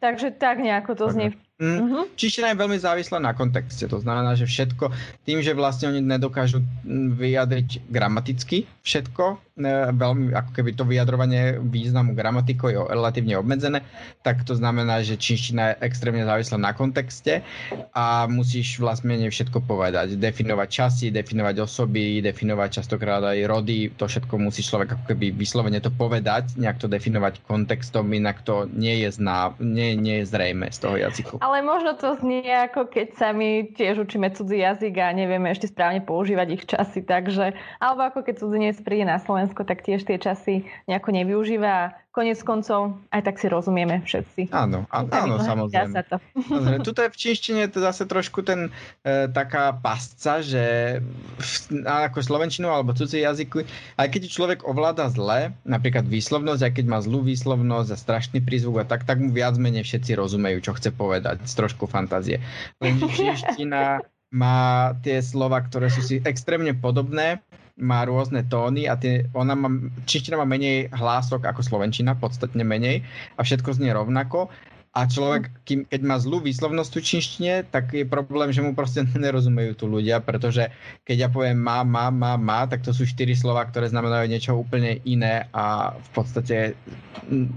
Takže 0.00 0.32
tak 0.40 0.64
nejako 0.64 0.96
to 0.96 1.04
znie. 1.12 1.28
Mm. 1.60 1.76
Uh-huh. 1.76 2.04
Číština 2.16 2.56
je 2.56 2.60
veľmi 2.64 2.80
závislá 2.80 3.20
na 3.20 3.36
kontexte. 3.36 3.84
To 3.84 4.00
znamená, 4.00 4.32
že 4.32 4.48
všetko, 4.48 4.88
tým, 5.28 5.44
že 5.44 5.52
vlastne 5.52 5.92
oni 5.92 6.00
nedokážu 6.00 6.64
vyjadriť 6.88 7.84
gramaticky 7.92 8.64
všetko, 8.80 9.36
e, 9.60 9.92
veľmi 9.92 10.32
ako 10.32 10.50
keby 10.56 10.72
to 10.72 10.88
vyjadrovanie 10.88 11.60
významu 11.60 12.16
gramatikou 12.16 12.72
je 12.72 12.80
relatívne 12.80 13.36
obmedzené, 13.36 13.84
tak 14.24 14.40
to 14.48 14.56
znamená, 14.56 15.04
že 15.04 15.20
čínština 15.20 15.76
je 15.76 15.84
extrémne 15.84 16.24
závislá 16.24 16.56
na 16.56 16.72
kontexte 16.72 17.44
a 17.92 18.24
musíš 18.24 18.80
vlastne 18.80 19.20
všetko 19.20 19.60
povedať. 19.60 20.16
Definovať 20.16 20.68
časy, 20.72 21.06
definovať 21.12 21.60
osoby, 21.60 22.24
definovať 22.24 22.80
častokrát 22.80 23.20
aj 23.20 23.44
rody, 23.44 23.92
to 24.00 24.08
všetko 24.08 24.40
musí 24.40 24.64
človek 24.64 24.96
ako 24.96 25.04
keby 25.12 25.36
vyslovene 25.36 25.84
to 25.84 25.92
povedať, 25.92 26.56
nejak 26.56 26.80
to 26.80 26.88
definovať 26.88 27.44
kontextom, 27.44 28.08
inak 28.16 28.40
to 28.48 28.64
nie 28.72 29.04
je, 29.04 29.12
zná, 29.12 29.52
nie, 29.60 29.92
nie 29.92 30.24
je 30.24 30.32
zrejme 30.32 30.72
z 30.72 30.78
toho 30.80 30.96
jazyku. 30.96 31.36
Ale 31.44 31.49
možno 31.58 31.98
to 31.98 32.14
znie 32.22 32.46
ako 32.70 32.86
keď 32.86 33.18
sa 33.18 33.34
my 33.34 33.74
tiež 33.74 34.06
učíme 34.06 34.30
cudzí 34.30 34.62
jazyk 34.62 34.94
a 35.02 35.10
nevieme 35.10 35.50
ešte 35.50 35.66
správne 35.66 35.98
používať 36.06 36.48
ich 36.54 36.64
časy, 36.70 37.02
takže, 37.02 37.58
alebo 37.82 38.06
ako 38.06 38.22
keď 38.22 38.34
cudzinec 38.38 38.76
príde 38.86 39.10
na 39.10 39.18
Slovensko, 39.18 39.66
tak 39.66 39.82
tiež 39.82 40.06
tie 40.06 40.22
časy 40.22 40.70
nejako 40.86 41.10
nevyužíva 41.10 41.98
konec 42.10 42.42
koncov 42.42 42.98
aj 43.14 43.22
tak 43.22 43.38
si 43.38 43.46
rozumieme 43.46 44.02
všetci. 44.02 44.50
Áno, 44.50 44.82
áno, 44.90 45.08
áno 45.14 45.34
samozrejme. 45.38 45.94
Sa 45.94 46.02
to. 46.02 46.16
samozrejme. 46.34 46.82
Tuto 46.82 47.06
je 47.06 47.10
v 47.14 47.18
čínštine 47.18 47.62
to 47.70 47.78
zase 47.78 48.02
trošku 48.10 48.42
ten 48.42 48.74
e, 49.06 49.30
taká 49.30 49.78
pasca, 49.78 50.42
že 50.42 50.98
v, 51.38 51.50
ako 51.86 52.18
slovenčinu 52.18 52.66
alebo 52.66 52.90
cudzie 52.98 53.22
jazyky, 53.22 53.62
aj 53.94 54.08
keď 54.10 54.22
človek 54.26 54.58
ovláda 54.66 55.06
zle, 55.06 55.54
napríklad 55.62 56.10
výslovnosť, 56.10 56.62
aj 56.66 56.72
keď 56.82 56.86
má 56.90 56.98
zlú 56.98 57.22
výslovnosť 57.22 57.88
a 57.94 57.96
strašný 57.96 58.38
prízvuk 58.42 58.82
a 58.82 58.84
tak, 58.84 59.06
tak 59.06 59.22
mu 59.22 59.30
viac 59.30 59.54
menej 59.54 59.86
všetci 59.86 60.18
rozumejú, 60.18 60.66
čo 60.66 60.74
chce 60.74 60.90
povedať 60.90 61.46
z 61.46 61.52
trošku 61.54 61.86
fantázie. 61.86 62.42
Lenže 62.82 63.06
čínština 63.18 64.02
má 64.30 64.94
tie 65.02 65.18
slova, 65.18 65.58
ktoré 65.62 65.90
sú 65.90 66.02
si 66.06 66.22
extrémne 66.22 66.70
podobné 66.74 67.42
má 67.80 68.04
rôzne 68.04 68.44
tóny 68.46 68.86
a 68.86 68.94
tie, 68.94 69.26
ona 69.32 69.56
má, 69.56 69.68
čínština 70.04 70.36
má 70.36 70.46
menej 70.46 70.92
hlások 70.92 71.48
ako 71.48 71.64
slovenčina, 71.64 72.14
podstatne 72.14 72.62
menej 72.62 73.02
a 73.36 73.40
všetko 73.42 73.76
znie 73.76 73.90
rovnako 73.90 74.52
a 74.90 75.06
človek, 75.06 75.54
kým, 75.62 75.86
keď 75.86 76.02
má 76.02 76.18
zlú 76.18 76.42
výslovnosť 76.42 76.92
v 76.98 77.06
čínštine, 77.06 77.54
tak 77.70 77.94
je 77.94 78.02
problém, 78.02 78.50
že 78.50 78.58
mu 78.58 78.74
proste 78.74 79.06
nerozumejú 79.14 79.78
tu 79.78 79.86
ľudia, 79.86 80.18
pretože 80.18 80.66
keď 81.06 81.16
ja 81.16 81.28
poviem 81.30 81.62
má, 81.62 81.86
má, 81.86 82.10
má, 82.10 82.34
má, 82.34 82.66
tak 82.66 82.82
to 82.82 82.90
sú 82.90 83.06
štyri 83.06 83.38
slova, 83.38 83.62
ktoré 83.70 83.86
znamenajú 83.86 84.26
niečo 84.26 84.58
úplne 84.58 84.98
iné 85.06 85.46
a 85.54 85.94
v 85.94 86.08
podstate 86.10 86.74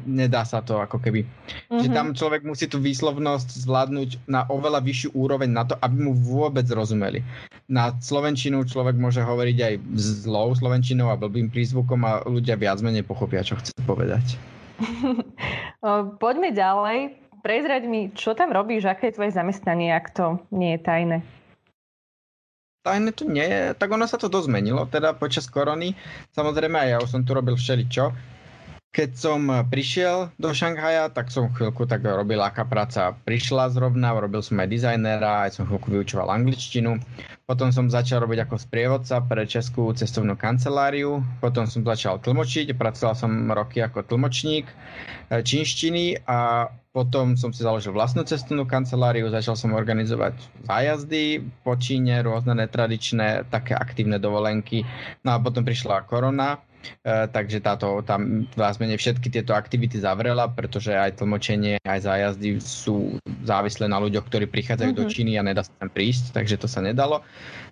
nedá 0.06 0.46
sa 0.46 0.62
to 0.62 0.78
ako 0.78 1.02
keby. 1.02 1.26
Mm-hmm. 1.26 1.82
Že 1.82 1.88
tam 1.90 2.08
človek 2.14 2.46
musí 2.46 2.70
tú 2.70 2.78
výslovnosť 2.78 3.66
zvládnuť 3.66 4.30
na 4.30 4.46
oveľa 4.54 4.86
vyššiu 4.86 5.18
úroveň 5.18 5.50
na 5.50 5.66
to, 5.66 5.74
aby 5.82 6.06
mu 6.06 6.14
vôbec 6.14 6.70
rozumeli. 6.70 7.26
Na 7.66 7.98
slovenčinu 7.98 8.62
človek 8.70 8.94
môže 8.94 9.26
hovoriť 9.26 9.58
aj 9.58 9.74
zlou 9.98 10.54
slovenčinou 10.54 11.10
a 11.10 11.18
blbým 11.18 11.50
prízvukom 11.50 12.06
a 12.06 12.22
ľudia 12.30 12.62
viac 12.62 12.78
menej 12.86 13.02
pochopia, 13.02 13.42
čo 13.42 13.58
chce 13.58 13.74
povedať. 13.90 14.38
Poďme 16.22 16.54
ďalej. 16.54 17.23
Prezrať 17.44 17.84
mi, 17.84 18.08
čo 18.16 18.32
tam 18.40 18.56
robíš, 18.56 18.88
aké 18.88 19.12
je 19.12 19.20
tvoje 19.20 19.36
zamestnanie, 19.36 19.92
ak 19.92 20.16
to 20.16 20.40
nie 20.56 20.80
je 20.80 20.80
tajné. 20.80 21.18
Tajné 22.88 23.12
to 23.12 23.28
nie 23.28 23.44
je, 23.44 23.76
tak 23.76 23.92
ono 23.92 24.08
sa 24.08 24.16
to 24.16 24.32
dosť 24.32 24.48
zmenilo, 24.48 24.88
teda 24.88 25.12
počas 25.12 25.52
korony. 25.52 25.92
Samozrejme 26.32 26.80
aj 26.80 26.90
ja 26.90 26.98
už 27.04 27.10
som 27.12 27.22
tu 27.28 27.36
robil 27.36 27.60
všeličo. 27.60 28.16
Keď 28.94 29.10
som 29.18 29.50
prišiel 29.50 30.30
do 30.38 30.54
Šanghaja, 30.54 31.10
tak 31.10 31.34
som 31.34 31.50
chvíľku 31.50 31.90
tak 31.90 32.06
robil, 32.06 32.38
aká 32.38 32.62
práca 32.62 33.18
prišla 33.26 33.74
zrovna, 33.74 34.14
robil 34.14 34.46
som 34.46 34.62
aj 34.62 34.70
dizajnera, 34.70 35.50
aj 35.50 35.58
som 35.58 35.66
chvíľku 35.66 35.90
vyučoval 35.90 36.30
angličtinu. 36.30 37.02
Potom 37.50 37.74
som 37.74 37.90
začal 37.90 38.22
robiť 38.22 38.46
ako 38.46 38.56
sprievodca 38.62 39.18
pre 39.26 39.50
Českú 39.50 39.90
cestovnú 39.98 40.38
kanceláriu. 40.38 41.26
Potom 41.42 41.66
som 41.66 41.82
začal 41.82 42.22
tlmočiť, 42.22 42.78
pracoval 42.78 43.18
som 43.18 43.50
roky 43.50 43.82
ako 43.82 44.06
tlmočník 44.06 44.70
e, 44.70 44.76
čínštiny 45.42 46.30
a 46.30 46.70
potom 46.94 47.34
som 47.34 47.50
si 47.50 47.66
založil 47.66 47.98
vlastnú 47.98 48.22
cestovnú 48.22 48.70
kanceláriu, 48.70 49.26
začal 49.34 49.58
som 49.58 49.74
organizovať 49.74 50.38
zájazdy 50.70 51.42
po 51.66 51.74
Číne, 51.82 52.22
rôzne 52.22 52.54
netradičné, 52.54 53.50
také 53.50 53.74
aktívne 53.74 54.22
dovolenky. 54.22 54.86
No 55.26 55.34
a 55.34 55.42
potom 55.42 55.66
prišla 55.66 56.06
korona 56.06 56.62
takže 57.04 57.64
táto, 57.64 58.04
tam 58.04 58.48
vás 58.56 58.78
menej 58.78 59.00
všetky 59.00 59.28
tieto 59.30 59.56
aktivity 59.56 60.00
zavrela, 60.00 60.48
pretože 60.52 60.94
aj 60.94 61.22
tlmočenie, 61.22 61.80
aj 61.84 62.00
zájazdy 62.06 62.60
sú 62.60 63.18
závislé 63.44 63.88
na 63.88 64.00
ľuďoch, 64.00 64.28
ktorí 64.28 64.48
prichádzajú 64.48 64.92
mm-hmm. 64.92 65.06
do 65.06 65.10
mhm. 65.10 65.14
Číny 65.14 65.32
a 65.40 65.44
nedá 65.44 65.62
sa 65.64 65.74
tam 65.80 65.90
prísť, 65.92 66.36
takže 66.36 66.56
to 66.60 66.68
sa 66.68 66.84
nedalo. 66.84 67.24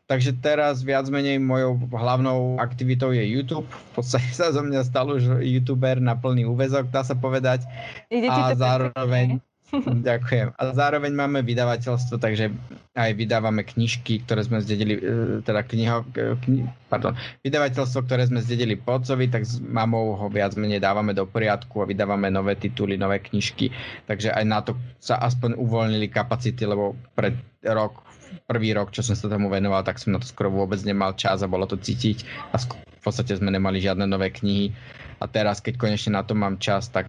Takže 0.10 0.44
teraz 0.44 0.84
viac 0.84 1.08
menej 1.08 1.40
mojou 1.40 1.80
hlavnou 1.88 2.60
aktivitou 2.60 3.16
je 3.16 3.24
YouTube. 3.24 3.70
V 3.70 3.92
podstate 3.96 4.28
sa 4.40 4.52
zo 4.52 4.60
mňa 4.60 4.84
stal 4.84 5.08
už 5.08 5.40
youtuber 5.40 6.04
na 6.04 6.20
plný 6.20 6.44
úvezok, 6.50 6.92
dá 6.92 7.06
sa 7.06 7.16
povedať. 7.16 7.64
Ide 8.12 8.28
a 8.28 8.52
zároveň... 8.56 9.40
Perfektne 9.40 9.51
Ďakujem. 10.10 10.52
A 10.60 10.62
zároveň 10.76 11.12
máme 11.16 11.40
vydavateľstvo, 11.48 12.20
takže 12.20 12.52
aj 12.92 13.12
vydávame 13.16 13.64
knižky, 13.64 14.20
ktoré 14.28 14.44
sme 14.44 14.60
zdedili, 14.60 15.00
e, 15.00 15.02
teda 15.48 15.64
kniho, 15.64 16.04
e, 16.12 16.36
kni, 16.44 16.68
pardon, 16.92 17.16
vydavateľstvo, 17.48 18.04
ktoré 18.04 18.28
sme 18.28 18.44
zdedili 18.44 18.76
po 18.76 19.00
otcovi, 19.00 19.32
tak 19.32 19.48
s 19.48 19.64
mamou 19.64 20.20
ho 20.20 20.28
viac 20.28 20.60
menej 20.60 20.84
dávame 20.84 21.16
do 21.16 21.24
poriadku 21.24 21.80
a 21.80 21.88
vydávame 21.88 22.28
nové 22.28 22.60
tituly, 22.60 23.00
nové 23.00 23.24
knižky. 23.24 23.72
Takže 24.12 24.36
aj 24.36 24.44
na 24.44 24.60
to 24.60 24.76
sa 25.00 25.16
aspoň 25.24 25.56
uvoľnili 25.56 26.12
kapacity, 26.12 26.68
lebo 26.68 27.00
pred 27.16 27.40
rok, 27.64 28.04
prvý 28.52 28.76
rok, 28.76 28.92
čo 28.92 29.08
som 29.08 29.16
sa 29.16 29.32
tomu 29.32 29.48
venoval, 29.48 29.88
tak 29.88 30.04
som 30.04 30.12
na 30.12 30.20
to 30.20 30.28
skoro 30.28 30.52
vôbec 30.52 30.84
nemal 30.84 31.16
čas 31.16 31.40
a 31.40 31.52
bolo 31.52 31.64
to 31.64 31.80
cítiť 31.80 32.28
a 32.52 32.60
v 32.60 33.02
podstate 33.02 33.34
sme 33.40 33.50
nemali 33.50 33.80
žiadne 33.80 34.04
nové 34.04 34.30
knihy. 34.36 34.76
A 35.22 35.30
teraz, 35.30 35.64
keď 35.64 35.80
konečne 35.80 36.18
na 36.18 36.28
to 36.28 36.36
mám 36.36 36.60
čas, 36.60 36.90
tak 36.90 37.08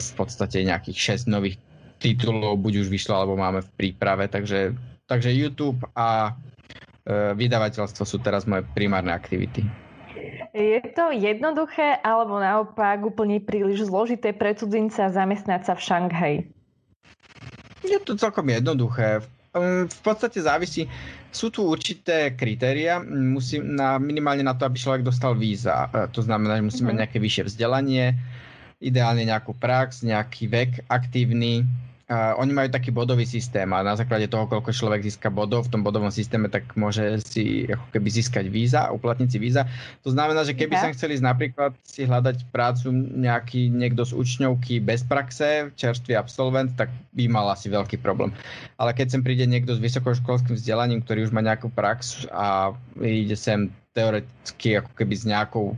v 0.00 0.12
podstate 0.16 0.64
nejakých 0.64 1.20
6 1.22 1.32
nových 1.32 1.60
titulov 2.00 2.56
buď 2.64 2.82
už 2.82 2.88
vyšlo, 2.88 3.14
alebo 3.14 3.36
máme 3.36 3.60
v 3.60 3.70
príprave, 3.76 4.26
takže, 4.26 4.72
takže 5.04 5.30
YouTube 5.30 5.84
a 5.92 6.32
e, 7.04 7.36
vydavateľstvo 7.36 8.02
sú 8.08 8.16
teraz 8.24 8.48
moje 8.48 8.64
primárne 8.72 9.12
aktivity. 9.12 9.62
Je 10.50 10.82
to 10.96 11.14
jednoduché, 11.14 12.02
alebo 12.02 12.42
naopak 12.42 12.98
úplne 13.06 13.38
príliš 13.38 13.86
zložité 13.86 14.34
pre 14.34 14.56
cudzinca 14.56 15.06
zamestnať 15.06 15.60
sa 15.62 15.72
v 15.78 15.84
Šanghaji? 15.84 16.38
Je 17.86 17.98
to 18.02 18.18
celkom 18.18 18.50
jednoduché. 18.50 19.22
V 19.86 20.00
podstate 20.02 20.42
závisí, 20.42 20.90
sú 21.30 21.50
tu 21.54 21.66
určité 21.66 22.34
kritéria, 22.34 22.98
musí 23.06 23.62
na, 23.62 23.98
minimálne 24.02 24.42
na 24.42 24.54
to, 24.54 24.66
aby 24.66 24.78
človek 24.78 25.02
dostal 25.06 25.38
víza. 25.38 25.86
E, 25.94 26.10
to 26.10 26.24
znamená, 26.26 26.58
že 26.58 26.66
musí 26.66 26.80
mať 26.82 26.94
mhm. 26.96 27.00
nejaké 27.06 27.18
vyššie 27.22 27.42
vzdelanie, 27.46 28.06
ideálne 28.82 29.22
nejakú 29.22 29.54
prax, 29.54 30.02
nejaký 30.02 30.50
vek 30.50 30.70
aktívny, 30.90 31.68
Uh, 32.10 32.34
oni 32.42 32.50
majú 32.50 32.66
taký 32.74 32.90
bodový 32.90 33.22
systém 33.22 33.70
a 33.70 33.86
na 33.86 33.94
základe 33.94 34.26
toho, 34.26 34.50
koľko 34.50 34.74
človek 34.74 35.06
získa 35.06 35.30
bodov 35.30 35.70
v 35.70 35.78
tom 35.78 35.86
bodovom 35.86 36.10
systéme, 36.10 36.50
tak 36.50 36.66
môže 36.74 37.22
si 37.22 37.70
ako 37.70 37.86
keby 37.94 38.08
získať 38.10 38.50
víza, 38.50 38.90
uplatniť 38.90 39.28
si 39.30 39.38
víza. 39.38 39.62
To 40.02 40.10
znamená, 40.10 40.42
že 40.42 40.58
keby 40.58 40.74
ja. 40.74 40.82
sa 40.82 40.88
chceli 40.90 41.22
napríklad 41.22 41.70
si 41.86 42.10
hľadať 42.10 42.50
prácu 42.50 42.90
nejaký 43.14 43.70
niekto 43.70 44.02
z 44.02 44.18
učňovky 44.18 44.82
bez 44.82 45.06
praxe, 45.06 45.70
čerstvý 45.78 46.18
absolvent, 46.18 46.74
tak 46.74 46.90
by 47.14 47.30
mal 47.30 47.46
asi 47.46 47.70
veľký 47.70 48.02
problém. 48.02 48.34
Ale 48.74 48.90
keď 48.90 49.14
sem 49.14 49.22
príde 49.22 49.46
niekto 49.46 49.78
s 49.78 49.78
vysokoškolským 49.78 50.58
vzdelaním, 50.58 51.06
ktorý 51.06 51.30
už 51.30 51.30
má 51.30 51.46
nejakú 51.46 51.70
prax 51.70 52.26
a 52.34 52.74
ide 52.98 53.38
sem 53.38 53.70
teoreticky 53.90 54.78
ako 54.78 54.90
keby 54.94 55.14
s 55.18 55.24
nejakou 55.26 55.74
uh, 55.74 55.76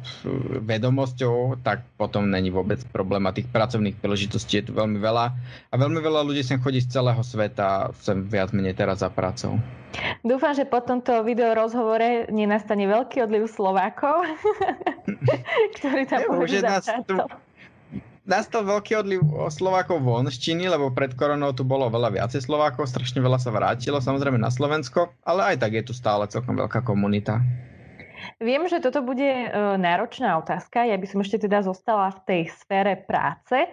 vedomosťou, 0.60 1.64
tak 1.64 1.80
potom 1.96 2.28
není 2.28 2.52
vôbec 2.52 2.84
problém 2.92 3.24
a 3.24 3.32
tých 3.32 3.48
pracovných 3.48 3.96
príležitostí 3.96 4.60
je 4.60 4.68
tu 4.68 4.72
veľmi 4.76 5.00
veľa 5.00 5.32
a 5.72 5.74
veľmi 5.74 5.96
veľa 5.96 6.20
ľudí 6.28 6.44
sem 6.44 6.60
chodí 6.60 6.84
z 6.84 6.92
celého 6.92 7.20
sveta 7.24 7.88
sem 7.96 8.28
viac 8.28 8.52
menej 8.52 8.76
teraz 8.76 9.00
za 9.00 9.08
prácou. 9.08 9.56
Dúfam, 10.24 10.52
že 10.52 10.68
po 10.68 10.84
tomto 10.84 11.24
video 11.24 11.56
rozhovore 11.56 12.28
nenastane 12.28 12.84
veľký 12.84 13.24
odliv 13.24 13.48
Slovákov, 13.48 14.28
ktorí 15.80 16.04
tam 16.04 16.20
môžu 16.36 16.60
za 16.60 16.80
tu, 17.08 17.16
nastal 18.22 18.62
veľký 18.62 18.92
odliv 19.02 19.20
Slovákov 19.50 20.04
von 20.04 20.28
z 20.30 20.36
Číny, 20.38 20.70
lebo 20.70 20.94
pred 20.94 21.16
koronou 21.16 21.50
tu 21.56 21.66
bolo 21.66 21.90
veľa 21.90 22.14
viacej 22.14 22.44
Slovákov, 22.44 22.92
strašne 22.92 23.24
veľa 23.24 23.40
sa 23.40 23.50
vrátilo, 23.50 23.98
samozrejme 23.98 24.38
na 24.38 24.52
Slovensko, 24.52 25.10
ale 25.26 25.54
aj 25.54 25.64
tak 25.64 25.72
je 25.74 25.82
tu 25.88 25.92
stále 25.96 26.28
celkom 26.30 26.54
veľká 26.54 26.84
komunita. 26.86 27.42
Viem, 28.42 28.66
že 28.66 28.82
toto 28.82 29.06
bude 29.06 29.22
e, 29.22 29.48
náročná 29.78 30.34
otázka. 30.42 30.82
Ja 30.82 30.98
by 30.98 31.06
som 31.06 31.22
ešte 31.22 31.46
teda 31.46 31.62
zostala 31.62 32.10
v 32.10 32.20
tej 32.26 32.42
sfére 32.50 32.98
práce, 32.98 33.70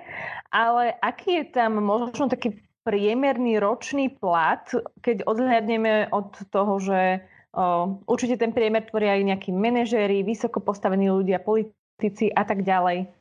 ale 0.54 0.94
aký 1.02 1.42
je 1.42 1.46
tam 1.50 1.82
možno 1.82 2.30
taký 2.30 2.54
priemerný 2.86 3.58
ročný 3.58 4.14
plat, 4.14 4.62
keď 5.02 5.26
odhľadneme 5.26 6.14
od 6.14 6.38
toho, 6.54 6.78
že 6.78 7.26
o, 7.54 7.98
určite 8.06 8.38
ten 8.38 8.54
priemer 8.54 8.86
tvoria 8.86 9.18
aj 9.18 9.26
nejakí 9.36 9.50
manažéri, 9.50 10.22
vysoko 10.22 10.62
postavení 10.62 11.10
ľudia, 11.10 11.42
politici 11.42 12.30
a 12.30 12.46
tak 12.46 12.62
ďalej. 12.62 13.19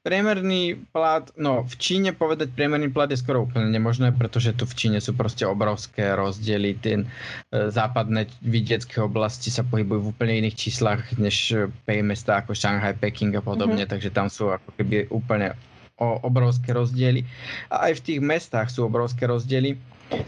Priemerný 0.00 0.80
plat, 0.96 1.28
no 1.36 1.60
v 1.68 1.74
Číne 1.76 2.16
povedať 2.16 2.56
priemerný 2.56 2.88
plat 2.88 3.12
je 3.12 3.20
skoro 3.20 3.44
úplne 3.44 3.68
nemožné, 3.68 4.16
pretože 4.16 4.56
tu 4.56 4.64
v 4.64 4.72
Číne 4.72 4.96
sú 4.96 5.12
proste 5.12 5.44
obrovské 5.44 6.16
rozdiely. 6.16 6.72
Tie 6.80 6.94
e, 6.96 7.06
západné 7.52 8.24
vidiecké 8.40 8.96
oblasti 9.04 9.52
sa 9.52 9.60
pohybujú 9.60 10.00
v 10.00 10.10
úplne 10.16 10.40
iných 10.40 10.56
číslach 10.56 11.04
než 11.20 11.52
e, 11.52 12.00
mesta 12.00 12.40
ako 12.40 12.56
Šanghaj, 12.56 12.96
Peking 12.96 13.36
a 13.36 13.44
podobne, 13.44 13.84
mm-hmm. 13.84 13.92
takže 13.92 14.08
tam 14.08 14.32
sú 14.32 14.48
ako 14.48 14.72
keby 14.80 15.12
úplne 15.12 15.52
o, 16.00 16.16
obrovské 16.24 16.72
rozdiely. 16.72 17.28
A 17.68 17.92
aj 17.92 18.00
v 18.00 18.04
tých 18.08 18.20
mestách 18.24 18.72
sú 18.72 18.88
obrovské 18.88 19.28
rozdiely. 19.28 19.76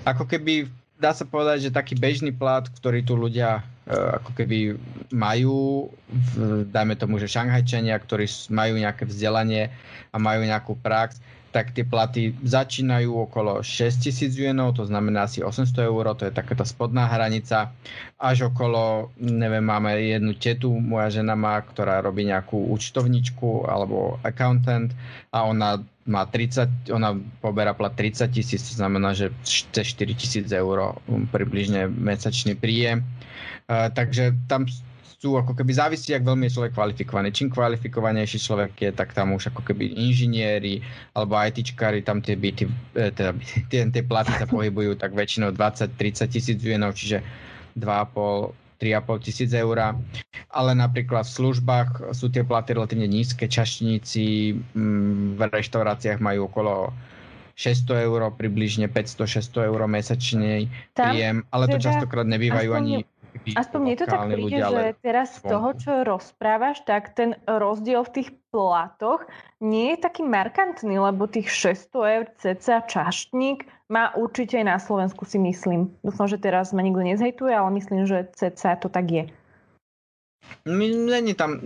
Ako 0.04 0.28
keby 0.28 0.68
dá 1.00 1.16
sa 1.16 1.24
povedať, 1.24 1.72
že 1.72 1.74
taký 1.74 1.96
bežný 1.96 2.28
plat, 2.28 2.68
ktorý 2.68 3.00
tu 3.00 3.16
ľudia 3.16 3.64
ako 3.90 4.30
keby 4.38 4.78
majú, 5.10 5.90
dajme 6.70 6.94
tomu, 6.94 7.18
že 7.18 7.26
šanghajčania, 7.26 7.98
ktorí 7.98 8.30
majú 8.54 8.78
nejaké 8.78 9.02
vzdelanie 9.10 9.74
a 10.14 10.16
majú 10.22 10.46
nejakú 10.46 10.78
prax, 10.78 11.18
tak 11.52 11.76
tie 11.76 11.84
platy 11.84 12.32
začínajú 12.40 13.28
okolo 13.28 13.60
6000 13.60 14.32
juenov, 14.32 14.72
to 14.80 14.88
znamená 14.88 15.28
asi 15.28 15.44
800 15.44 15.84
eur, 15.84 16.16
to 16.16 16.24
je 16.24 16.32
taká 16.32 16.56
tá 16.56 16.64
spodná 16.64 17.04
hranica, 17.06 17.70
až 18.16 18.48
okolo, 18.48 19.12
neviem, 19.20 19.60
máme 19.60 19.92
jednu 20.00 20.32
tetu, 20.32 20.72
moja 20.72 21.12
žena 21.12 21.36
má, 21.36 21.60
ktorá 21.60 22.00
robí 22.00 22.24
nejakú 22.24 22.72
účtovničku 22.72 23.68
alebo 23.68 24.16
accountant 24.24 24.96
a 25.28 25.44
ona 25.44 25.84
má 26.08 26.26
30, 26.26 26.90
ona 26.90 27.14
poberá 27.38 27.76
plat 27.76 27.94
30 27.94 28.26
tisíc, 28.32 28.72
to 28.72 28.74
znamená, 28.74 29.14
že 29.14 29.30
cez 29.44 29.92
4 29.94 30.18
tisíc 30.18 30.50
eur 30.50 30.98
približne 31.30 31.86
mesačný 31.86 32.58
príjem. 32.58 33.06
Takže 33.68 34.34
tam 34.50 34.66
sú 35.22 35.38
ako 35.38 35.54
keby 35.54 35.70
závisí, 35.70 36.10
ak 36.10 36.26
veľmi 36.26 36.50
je 36.50 36.58
človek 36.58 36.74
kvalifikovaný. 36.74 37.30
Čím 37.30 37.54
kvalifikovanejší 37.54 38.42
človek 38.42 38.72
je, 38.74 38.90
tak 38.90 39.14
tam 39.14 39.38
už 39.38 39.54
ako 39.54 39.62
keby 39.62 39.94
inžinieri 39.94 40.82
alebo 41.14 41.38
ITčkári, 41.38 42.02
tam 42.02 42.18
tie 42.18 42.34
byty, 42.34 42.66
e, 42.98 43.14
teda 43.14 43.30
tie, 43.70 43.86
tie 43.86 44.02
platy 44.02 44.34
sa 44.34 44.50
pohybujú 44.50 44.98
tak 44.98 45.14
väčšinou 45.14 45.54
20-30 45.54 46.26
tisíc 46.26 46.58
vienov, 46.58 46.98
čiže 46.98 47.22
2,5 47.78 48.58
3,5 48.82 49.22
tisíc 49.22 49.50
eur. 49.54 49.94
Ale 50.50 50.70
napríklad 50.74 51.22
v 51.22 51.36
službách 51.38 52.10
sú 52.18 52.26
tie 52.34 52.42
platy 52.42 52.74
relatívne 52.74 53.06
nízke. 53.06 53.46
Čašníci 53.46 54.58
mm, 54.74 55.38
v 55.38 55.40
reštauráciách 55.54 56.18
majú 56.18 56.50
okolo 56.50 56.90
600 57.54 58.10
eur, 58.10 58.26
približne 58.34 58.90
500-600 58.90 59.70
eur 59.70 59.80
mesačný 59.86 60.66
príjem, 60.98 61.46
ale 61.54 61.70
to 61.70 61.78
teda 61.78 61.84
častokrát 61.94 62.26
nebývajú 62.26 62.74
ani 62.74 63.06
Aspoň 63.56 63.78
mne 63.80 63.96
to 63.96 64.06
tak 64.06 64.20
príde, 64.28 64.38
ľudia, 64.38 64.64
že 64.68 64.84
teraz 65.00 65.40
z 65.40 65.48
toho, 65.48 65.68
čo 65.74 65.90
rozprávaš, 66.04 66.84
tak 66.84 67.16
ten 67.16 67.34
rozdiel 67.48 68.04
v 68.04 68.14
tých 68.20 68.28
platoch 68.52 69.24
nie 69.64 69.96
je 69.96 69.98
taký 70.04 70.22
markantný, 70.22 71.00
lebo 71.00 71.24
tých 71.24 71.48
600 71.48 72.14
eur 72.16 72.24
cca 72.36 72.76
čaštník 72.84 73.64
má 73.88 74.12
určite 74.16 74.60
aj 74.60 74.66
na 74.68 74.78
Slovensku 74.78 75.24
si 75.24 75.40
myslím. 75.40 75.92
Dúfam, 76.04 76.28
že 76.28 76.40
teraz 76.40 76.76
ma 76.76 76.84
nikto 76.84 77.00
nezhejtuje, 77.00 77.52
ale 77.52 77.70
myslím, 77.80 78.04
že 78.04 78.28
cca 78.36 78.76
to 78.76 78.92
tak 78.92 79.08
je. 79.08 79.24
Není 80.66 81.34
tam, 81.34 81.58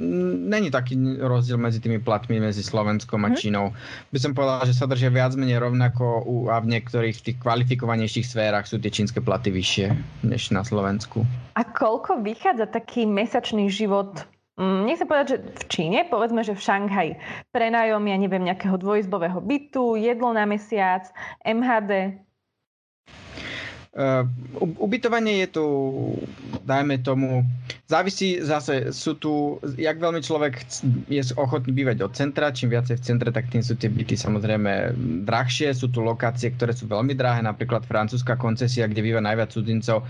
není 0.49 0.71
taký 0.71 1.21
rozdiel 1.21 1.59
medzi 1.59 1.81
tými 1.81 1.99
platmi 1.99 2.40
medzi 2.40 2.62
Slovenskom 2.62 3.23
a 3.26 3.31
mhm. 3.33 3.37
Čínou. 3.37 3.66
By 4.11 4.19
som 4.19 4.33
povedal, 4.33 4.66
že 4.66 4.75
sa 4.75 4.88
držia 4.88 5.12
viac 5.12 5.37
menej 5.37 5.61
rovnako 5.61 6.25
u, 6.25 6.37
a 6.49 6.61
v 6.62 6.76
niektorých 6.76 7.16
tých 7.23 7.37
kvalifikovanejších 7.43 8.26
sférach 8.26 8.64
sú 8.64 8.81
tie 8.81 8.90
čínske 8.90 9.21
platy 9.21 9.52
vyššie 9.52 9.87
než 10.26 10.50
na 10.50 10.64
Slovensku. 10.66 11.23
A 11.57 11.62
koľko 11.64 12.21
vychádza 12.21 12.69
taký 12.69 13.09
mesačný 13.09 13.71
život 13.73 14.26
Mm, 14.57 14.88
nechcem 14.88 15.05
povedať, 15.05 15.26
že 15.28 15.38
v 15.52 15.64
Číne, 15.69 16.00
povedzme, 16.09 16.40
že 16.40 16.57
v 16.57 16.64
Šanghaji 16.64 17.12
prenajom, 17.52 18.00
ja 18.09 18.16
neviem, 18.16 18.40
nejakého 18.40 18.81
dvojizbového 18.81 19.45
bytu, 19.45 20.00
jedlo 20.00 20.33
na 20.33 20.49
mesiac, 20.49 21.12
MHD, 21.45 22.25
Uh, 23.97 24.29
ubytovanie 24.76 25.49
je 25.49 25.57
tu, 25.57 25.67
dajme 26.69 27.00
tomu, 27.00 27.49
závisí 27.88 28.45
zase, 28.45 28.93
sú 28.93 29.17
tu, 29.17 29.57
jak 29.81 29.97
veľmi 29.97 30.21
človek 30.21 30.53
je 31.09 31.25
ochotný 31.33 31.73
bývať 31.73 32.05
od 32.05 32.12
centra, 32.12 32.53
čím 32.53 32.76
viacej 32.76 33.00
v 33.00 33.07
centre, 33.09 33.33
tak 33.33 33.49
tým 33.49 33.65
sú 33.65 33.73
tie 33.73 33.88
byty 33.88 34.12
samozrejme 34.12 34.93
drahšie, 35.25 35.73
sú 35.73 35.88
tu 35.88 36.05
lokácie, 36.05 36.53
ktoré 36.53 36.76
sú 36.76 36.85
veľmi 36.93 37.17
drahé, 37.17 37.41
napríklad 37.41 37.88
francúzska 37.88 38.37
koncesia, 38.37 38.85
kde 38.85 39.00
býva 39.00 39.25
najviac 39.25 39.57
cudzincov, 39.57 40.05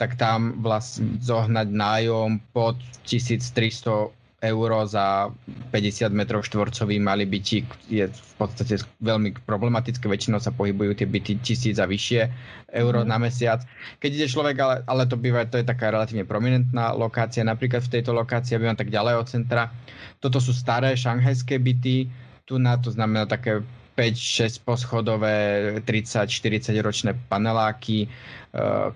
tak 0.00 0.16
tam 0.16 0.56
vlastne 0.64 1.20
zohnať 1.20 1.68
nájom 1.68 2.40
pod 2.56 2.80
1300 3.04 4.16
euro 4.46 4.86
za 4.86 5.30
50 5.74 6.10
metrov 6.14 6.46
štvorcový 6.46 7.02
malý 7.02 7.26
bytík 7.26 7.66
je 7.90 8.06
v 8.06 8.32
podstate 8.38 8.78
veľmi 9.02 9.34
problematické. 9.44 10.06
Väčšinou 10.06 10.38
sa 10.38 10.54
pohybujú 10.54 10.94
tie 10.96 11.08
byty 11.08 11.42
tisíc 11.42 11.76
a 11.82 11.86
vyššie 11.90 12.30
euro 12.74 13.02
mm. 13.02 13.08
na 13.08 13.16
mesiac. 13.18 13.66
Keď 13.98 14.10
ide 14.10 14.26
človek, 14.30 14.56
ale, 14.62 14.76
ale 14.86 15.02
to 15.10 15.18
býva, 15.18 15.46
to 15.46 15.58
je 15.58 15.66
taká 15.66 15.90
relatívne 15.90 16.22
prominentná 16.22 16.94
lokácia. 16.94 17.42
Napríklad 17.42 17.82
v 17.86 17.92
tejto 17.98 18.14
lokácii, 18.14 18.58
bývam 18.58 18.78
tak 18.78 18.92
ďalej 18.92 19.14
od 19.18 19.26
centra. 19.26 19.74
Toto 20.22 20.38
sú 20.38 20.54
staré 20.54 20.94
šanghajské 20.94 21.58
byty. 21.58 22.08
Tu 22.46 22.54
na 22.62 22.78
to 22.78 22.94
znamená 22.94 23.26
také 23.26 23.66
5-6 23.96 24.60
poschodové 24.62 25.36
30-40 25.82 26.76
ročné 26.84 27.16
paneláky, 27.32 28.04
e, 28.04 28.08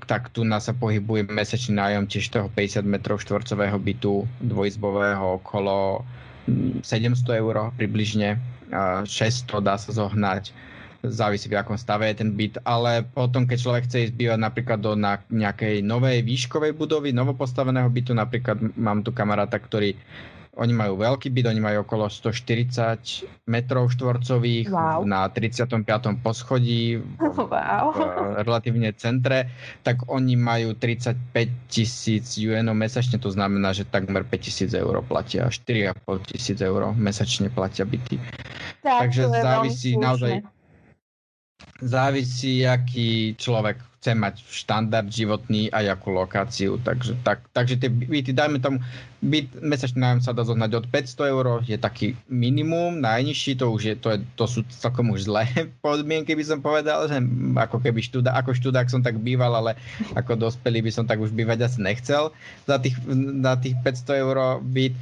tak 0.04 0.28
tu 0.30 0.44
nás 0.44 0.68
sa 0.68 0.76
pohybuje 0.76 1.26
mesačný 1.32 1.80
nájom 1.80 2.04
tiež 2.06 2.28
toho 2.28 2.46
50 2.52 2.84
metrov 2.84 3.24
štvorcového 3.24 3.80
bytu 3.80 4.28
dvojizbového 4.44 5.40
okolo 5.40 6.04
700 6.84 7.40
eur 7.40 7.72
približne, 7.74 8.36
600 8.70 9.66
dá 9.66 9.74
sa 9.80 9.90
zohnať 9.90 10.52
závisí 11.00 11.48
v 11.48 11.56
akom 11.56 11.80
stave 11.80 12.12
je 12.12 12.20
ten 12.20 12.36
byt, 12.36 12.60
ale 12.68 13.00
potom, 13.16 13.48
keď 13.48 13.56
človek 13.56 13.84
chce 13.88 13.98
ísť 14.08 14.14
bývať 14.20 14.38
napríklad 14.40 14.78
do 14.84 14.92
na 14.92 15.16
nejakej 15.32 15.80
novej 15.80 16.20
výškovej 16.20 16.76
budovy, 16.76 17.16
novopostaveného 17.16 17.88
bytu, 17.88 18.12
napríklad 18.12 18.60
mám 18.76 19.00
tu 19.00 19.08
kamaráta, 19.08 19.56
ktorý 19.56 19.96
oni 20.58 20.74
majú 20.74 20.98
veľký 20.98 21.30
byt, 21.30 21.46
oni 21.46 21.62
majú 21.62 21.86
okolo 21.86 22.10
140 22.10 23.46
metrov 23.46 23.86
štvorcových 23.94 24.66
wow. 24.66 25.06
na 25.06 25.30
35. 25.30 25.86
poschodí 26.26 26.98
wow. 27.52 27.94
v 27.94 27.98
relatívne 28.42 28.90
centre, 28.98 29.46
tak 29.86 30.02
oni 30.10 30.34
majú 30.34 30.74
35 30.74 31.14
tisíc 31.70 32.34
UNO 32.34 32.74
mesačne, 32.74 33.22
to 33.22 33.30
znamená, 33.30 33.70
že 33.70 33.86
takmer 33.86 34.26
5 34.26 34.42
tisíc 34.42 34.70
eur 34.74 34.98
platia, 35.06 35.46
4,5 35.46 36.34
tisíc 36.34 36.58
eur 36.58 36.90
mesačne 36.98 37.46
platia 37.54 37.86
byty. 37.86 38.18
Tak, 38.82 39.06
Takže 39.06 39.22
závisí 39.30 39.94
naozaj 39.94 40.42
závisí, 41.80 42.66
aký 42.66 43.34
človek 43.36 43.90
chce 44.00 44.16
mať 44.16 44.34
štandard 44.48 45.12
životný 45.12 45.68
a 45.76 45.84
jakú 45.84 46.08
lokáciu. 46.16 46.80
Takže, 46.80 47.20
tak, 47.20 47.44
takže 47.52 47.76
tie 47.76 47.92
byty, 47.92 48.32
dajme 48.32 48.56
tomu, 48.56 48.80
byt, 49.20 49.52
mesačný 49.60 50.00
nájom 50.00 50.24
sa 50.24 50.32
dá 50.32 50.40
zohnať 50.40 50.72
od 50.72 50.86
500 50.88 51.32
eur, 51.36 51.46
je 51.68 51.76
taký 51.76 52.16
minimum, 52.32 52.96
najnižší, 53.04 53.60
to 53.60 53.68
už 53.68 53.82
je, 53.84 53.94
to, 54.00 54.16
je, 54.16 54.24
to 54.40 54.48
sú 54.48 54.64
celkom 54.72 55.12
už 55.12 55.28
zlé 55.28 55.44
podmienky, 55.84 56.32
by 56.32 56.44
som 56.48 56.64
povedal, 56.64 57.12
že 57.12 57.20
ako 57.60 57.76
keby 57.84 58.00
študá, 58.00 58.32
ako 58.40 58.56
študák 58.56 58.88
som 58.88 59.04
tak 59.04 59.20
býval, 59.20 59.52
ale 59.52 59.76
ako 60.16 60.48
dospelý 60.48 60.80
by 60.80 60.92
som 60.96 61.04
tak 61.04 61.20
už 61.20 61.36
bývať 61.36 61.68
asi 61.68 61.84
nechcel 61.84 62.32
za 62.64 62.80
tých, 62.80 62.96
za 63.44 63.52
tých 63.60 63.76
500 63.84 64.22
eur 64.24 64.36
byt 64.64 64.96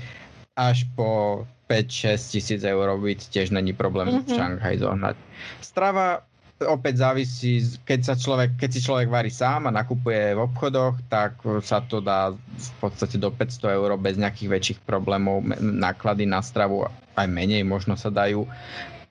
až 0.59 0.90
po 0.99 1.47
5-6 1.71 2.35
tisíc 2.35 2.61
eur 2.66 2.99
byt 2.99 3.31
tiež 3.31 3.55
není 3.55 3.71
problém 3.71 4.11
mm-hmm. 4.11 4.27
v 4.27 4.35
Šanghaj 4.35 4.75
zohnať. 4.83 5.16
Strava 5.62 6.27
opäť 6.66 7.07
závisí, 7.07 7.62
keď, 7.87 8.01
sa 8.03 8.14
človek, 8.18 8.59
keď 8.59 8.71
si 8.75 8.81
človek 8.83 9.07
varí 9.07 9.31
sám 9.31 9.71
a 9.71 9.75
nakupuje 9.75 10.35
v 10.35 10.42
obchodoch, 10.42 10.99
tak 11.07 11.38
sa 11.62 11.79
to 11.87 12.03
dá 12.03 12.35
v 12.35 12.71
podstate 12.83 13.14
do 13.21 13.31
500 13.31 13.79
eur 13.79 13.90
bez 13.94 14.18
nejakých 14.18 14.51
väčších 14.51 14.81
problémov. 14.83 15.47
Náklady 15.62 16.27
na 16.27 16.42
stravu 16.42 16.90
aj 17.14 17.27
menej 17.31 17.62
možno 17.62 17.94
sa 17.94 18.11
dajú. 18.11 18.42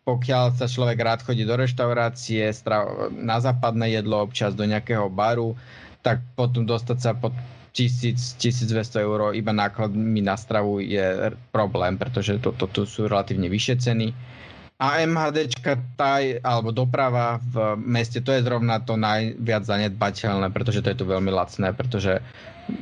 Pokiaľ 0.04 0.56
sa 0.56 0.68
človek 0.68 1.00
rád 1.04 1.20
chodí 1.24 1.44
do 1.44 1.56
reštaurácie, 1.56 2.52
na 3.16 3.38
západné 3.40 4.00
jedlo, 4.00 4.24
občas 4.24 4.56
do 4.56 4.64
nejakého 4.64 5.08
baru, 5.12 5.56
tak 6.04 6.24
potom 6.36 6.64
dostať 6.64 6.98
sa 7.00 7.12
pod 7.16 7.36
1000-1200 7.76 9.06
eur 9.06 9.20
iba 9.36 9.52
nákladmi 9.54 10.24
na 10.24 10.34
stravu 10.40 10.82
je 10.82 11.36
problém, 11.52 12.00
pretože 12.00 12.40
toto 12.40 12.66
to, 12.72 12.84
to 12.84 12.90
sú 12.90 13.06
relatívne 13.06 13.52
vyššie 13.52 13.76
ceny 13.78 14.08
a 14.78 15.02
MHDčka, 15.02 15.98
tá, 15.98 16.22
alebo 16.46 16.70
doprava 16.70 17.42
v 17.42 17.74
meste, 17.82 18.22
to 18.22 18.30
je 18.30 18.46
zrovna 18.46 18.78
to 18.78 18.94
najviac 18.94 19.66
zanedbateľné, 19.66 20.54
pretože 20.54 20.86
to 20.86 20.94
je 20.94 21.00
tu 21.02 21.06
veľmi 21.10 21.34
lacné, 21.34 21.74
pretože 21.74 22.22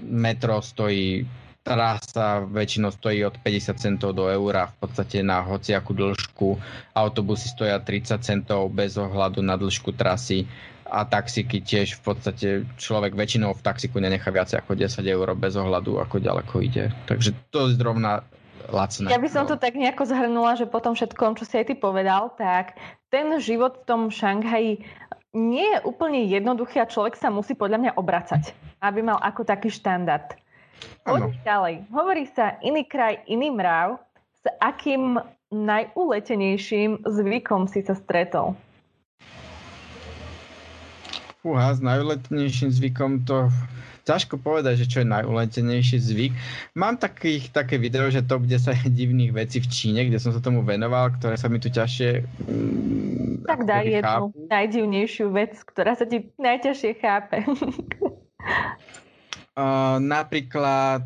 metro 0.03 0.59
stojí, 0.59 1.23
trasa 1.65 2.45
väčšinou 2.45 2.93
stojí 2.93 3.25
od 3.25 3.41
50 3.41 3.81
centov 3.81 4.13
do 4.13 4.29
eura 4.29 4.69
v 4.69 4.85
podstate 4.85 5.25
na 5.25 5.41
hociakú 5.41 5.97
dĺžku. 5.97 6.61
Autobusy 6.93 7.49
stoja 7.49 7.81
30 7.81 8.21
centov 8.21 8.69
bez 8.69 9.01
ohľadu 9.01 9.41
na 9.41 9.57
dĺžku 9.57 9.97
trasy 9.97 10.45
a 10.85 11.01
taxiky 11.01 11.65
tiež 11.65 11.97
v 11.97 12.01
podstate 12.05 12.47
človek 12.77 13.17
väčšinou 13.17 13.57
v 13.57 13.65
taxiku 13.65 13.97
nenechá 13.97 14.29
viac 14.29 14.53
ako 14.53 14.77
10 14.77 15.01
eur 15.01 15.27
bez 15.33 15.57
ohľadu, 15.57 15.97
ako 15.97 16.21
ďaleko 16.21 16.55
ide. 16.61 16.93
Takže 17.09 17.33
to 17.49 17.73
zrovna 17.73 18.21
lacné. 18.69 19.11
Ja 19.11 19.21
by 19.21 19.29
som 19.29 19.43
no. 19.45 19.53
to 19.53 19.55
tak 19.61 19.77
nejako 19.77 20.05
zhrnula, 20.07 20.57
že 20.57 20.69
po 20.69 20.81
tom 20.81 20.97
všetkom, 20.97 21.37
čo 21.37 21.43
si 21.45 21.59
aj 21.59 21.71
ty 21.71 21.75
povedal, 21.77 22.33
tak 22.37 22.77
ten 23.13 23.31
život 23.39 23.81
v 23.81 23.85
tom 23.87 24.01
Šanghaji 24.09 24.81
nie 25.35 25.67
je 25.75 25.79
úplne 25.83 26.23
jednoduchý 26.25 26.79
a 26.79 26.89
človek 26.89 27.19
sa 27.19 27.27
musí 27.27 27.53
podľa 27.53 27.77
mňa 27.83 27.91
obracať, 27.99 28.55
aby 28.79 29.03
mal 29.03 29.19
ako 29.19 29.43
taký 29.43 29.67
štandard. 29.67 30.39
Poď 31.03 31.35
ďalej. 31.43 31.75
Hovorí 31.91 32.25
sa 32.31 32.55
iný 32.63 32.87
kraj, 32.87 33.23
iný 33.27 33.51
mrav. 33.51 33.99
S 34.43 34.43
akým 34.61 35.17
najuletenejším 35.49 37.05
zvykom 37.05 37.65
si 37.69 37.81
sa 37.81 37.95
stretol? 37.95 38.57
Fúha, 41.45 41.69
s 41.69 41.77
najuletenejším 41.77 42.73
zvykom 42.73 43.21
to 43.21 43.53
ťažko 44.09 44.41
povedať, 44.41 44.81
že 44.81 44.89
čo 44.89 45.05
je 45.05 45.13
najuletenejší 45.13 46.01
zvyk. 46.01 46.33
Mám 46.73 46.97
takých, 46.97 47.53
také 47.53 47.77
video, 47.77 48.09
že 48.09 48.25
top 48.25 48.49
10 48.49 48.73
divných 48.97 49.29
vecí 49.29 49.61
v 49.61 49.69
Číne, 49.69 50.09
kde 50.09 50.17
som 50.17 50.33
sa 50.33 50.41
tomu 50.41 50.65
venoval, 50.65 51.13
ktoré 51.21 51.37
sa 51.37 51.45
mi 51.45 51.61
tu 51.61 51.69
ťažšie 51.69 52.25
mm, 52.25 53.45
Tak 53.45 53.61
daj 53.61 53.85
jednu 53.85 54.33
najdivnejšiu 54.49 55.29
vec, 55.29 55.53
ktorá 55.69 55.93
sa 55.93 56.09
ti 56.09 56.33
najťažšie 56.41 56.91
chápe. 56.97 57.37
uh, 57.45 57.53
napríklad 60.01 61.05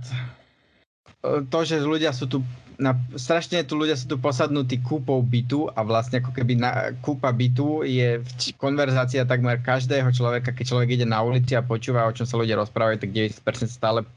uh, 1.20 1.44
to, 1.52 1.60
že 1.68 1.84
ľudia 1.84 2.16
sú 2.16 2.32
tu 2.32 2.40
na, 2.80 2.96
strašne 3.20 3.62
tu 3.68 3.76
ľudia 3.76 4.00
sú 4.00 4.08
tu 4.08 4.16
posadnutí 4.16 4.80
kúpou 4.80 5.20
bytu 5.20 5.68
a 5.68 5.84
vlastne 5.84 6.24
ako 6.24 6.32
keby 6.32 6.56
na, 6.56 6.96
kúpa 7.04 7.30
bytu 7.36 7.84
je 7.84 8.24
konverzácia 8.56 9.28
takmer 9.28 9.60
každého 9.60 10.10
človeka, 10.16 10.56
keď 10.56 10.66
človek 10.66 10.90
ide 10.96 11.06
na 11.06 11.20
ulici 11.20 11.60
a 11.60 11.62
počúva, 11.62 12.08
o 12.08 12.16
čom 12.16 12.24
sa 12.24 12.40
ľudia 12.40 12.56
rozprávajú, 12.56 13.04
tak 13.04 13.12
90% 13.12 13.68
stále 13.68 14.08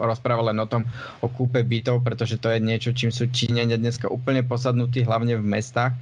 rozpráva 0.00 0.48
len 0.48 0.56
o 0.56 0.64
tom, 0.64 0.88
o 1.20 1.28
kúpe 1.28 1.60
bytov, 1.60 2.00
pretože 2.00 2.40
to 2.40 2.48
je 2.48 2.56
niečo, 2.56 2.96
čím 2.96 3.12
sú 3.12 3.28
Číňania 3.28 3.76
dneska 3.76 4.08
úplne 4.08 4.40
posadnutí, 4.40 5.04
hlavne 5.04 5.36
v 5.36 5.44
mestách 5.44 5.92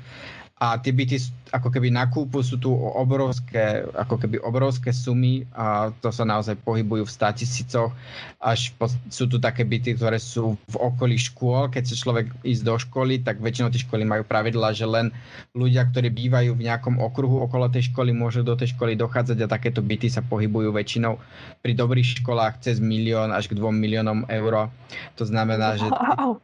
a 0.57 0.81
tie 0.81 0.89
byty 0.89 1.21
ako 1.53 1.69
keby 1.69 1.93
na 1.93 2.09
kúpu 2.09 2.41
sú 2.41 2.57
tu 2.57 2.73
obrovské, 2.73 3.85
ako 3.93 4.17
keby 4.17 4.41
obrovské 4.41 4.89
sumy 4.89 5.45
a 5.53 5.93
to 6.01 6.09
sa 6.09 6.25
naozaj 6.25 6.57
pohybujú 6.65 7.05
v 7.05 7.13
statisícoch, 7.13 7.93
až 8.41 8.73
po, 8.81 8.89
sú 9.13 9.29
tu 9.29 9.37
také 9.37 9.69
byty, 9.69 10.01
ktoré 10.01 10.17
sú 10.17 10.57
v 10.73 10.77
okolí 10.81 11.21
škôl, 11.21 11.69
keď 11.69 11.93
sa 11.93 12.01
človek 12.01 12.33
ísť 12.41 12.63
do 12.65 12.73
školy, 12.81 13.21
tak 13.21 13.37
väčšinou 13.45 13.69
tie 13.69 13.85
školy 13.85 14.09
majú 14.09 14.25
pravidla, 14.25 14.73
že 14.73 14.89
len 14.89 15.13
ľudia, 15.53 15.85
ktorí 15.93 16.09
bývajú 16.09 16.57
v 16.57 16.65
nejakom 16.65 17.05
okruhu 17.05 17.45
okolo 17.45 17.69
tej 17.69 17.93
školy, 17.93 18.17
môžu 18.17 18.41
do 18.41 18.57
tej 18.57 18.73
školy 18.73 18.97
dochádzať 18.97 19.37
a 19.45 19.53
takéto 19.53 19.85
byty 19.85 20.09
sa 20.09 20.25
pohybujú 20.25 20.73
väčšinou 20.73 21.21
pri 21.61 21.77
dobrých 21.77 22.25
školách 22.25 22.65
cez 22.65 22.81
milión 22.81 23.29
až 23.29 23.53
k 23.53 23.61
dvom 23.61 23.77
miliónom 23.77 24.25
eur. 24.33 24.73
To 25.21 25.25
znamená, 25.29 25.77
že 25.77 25.89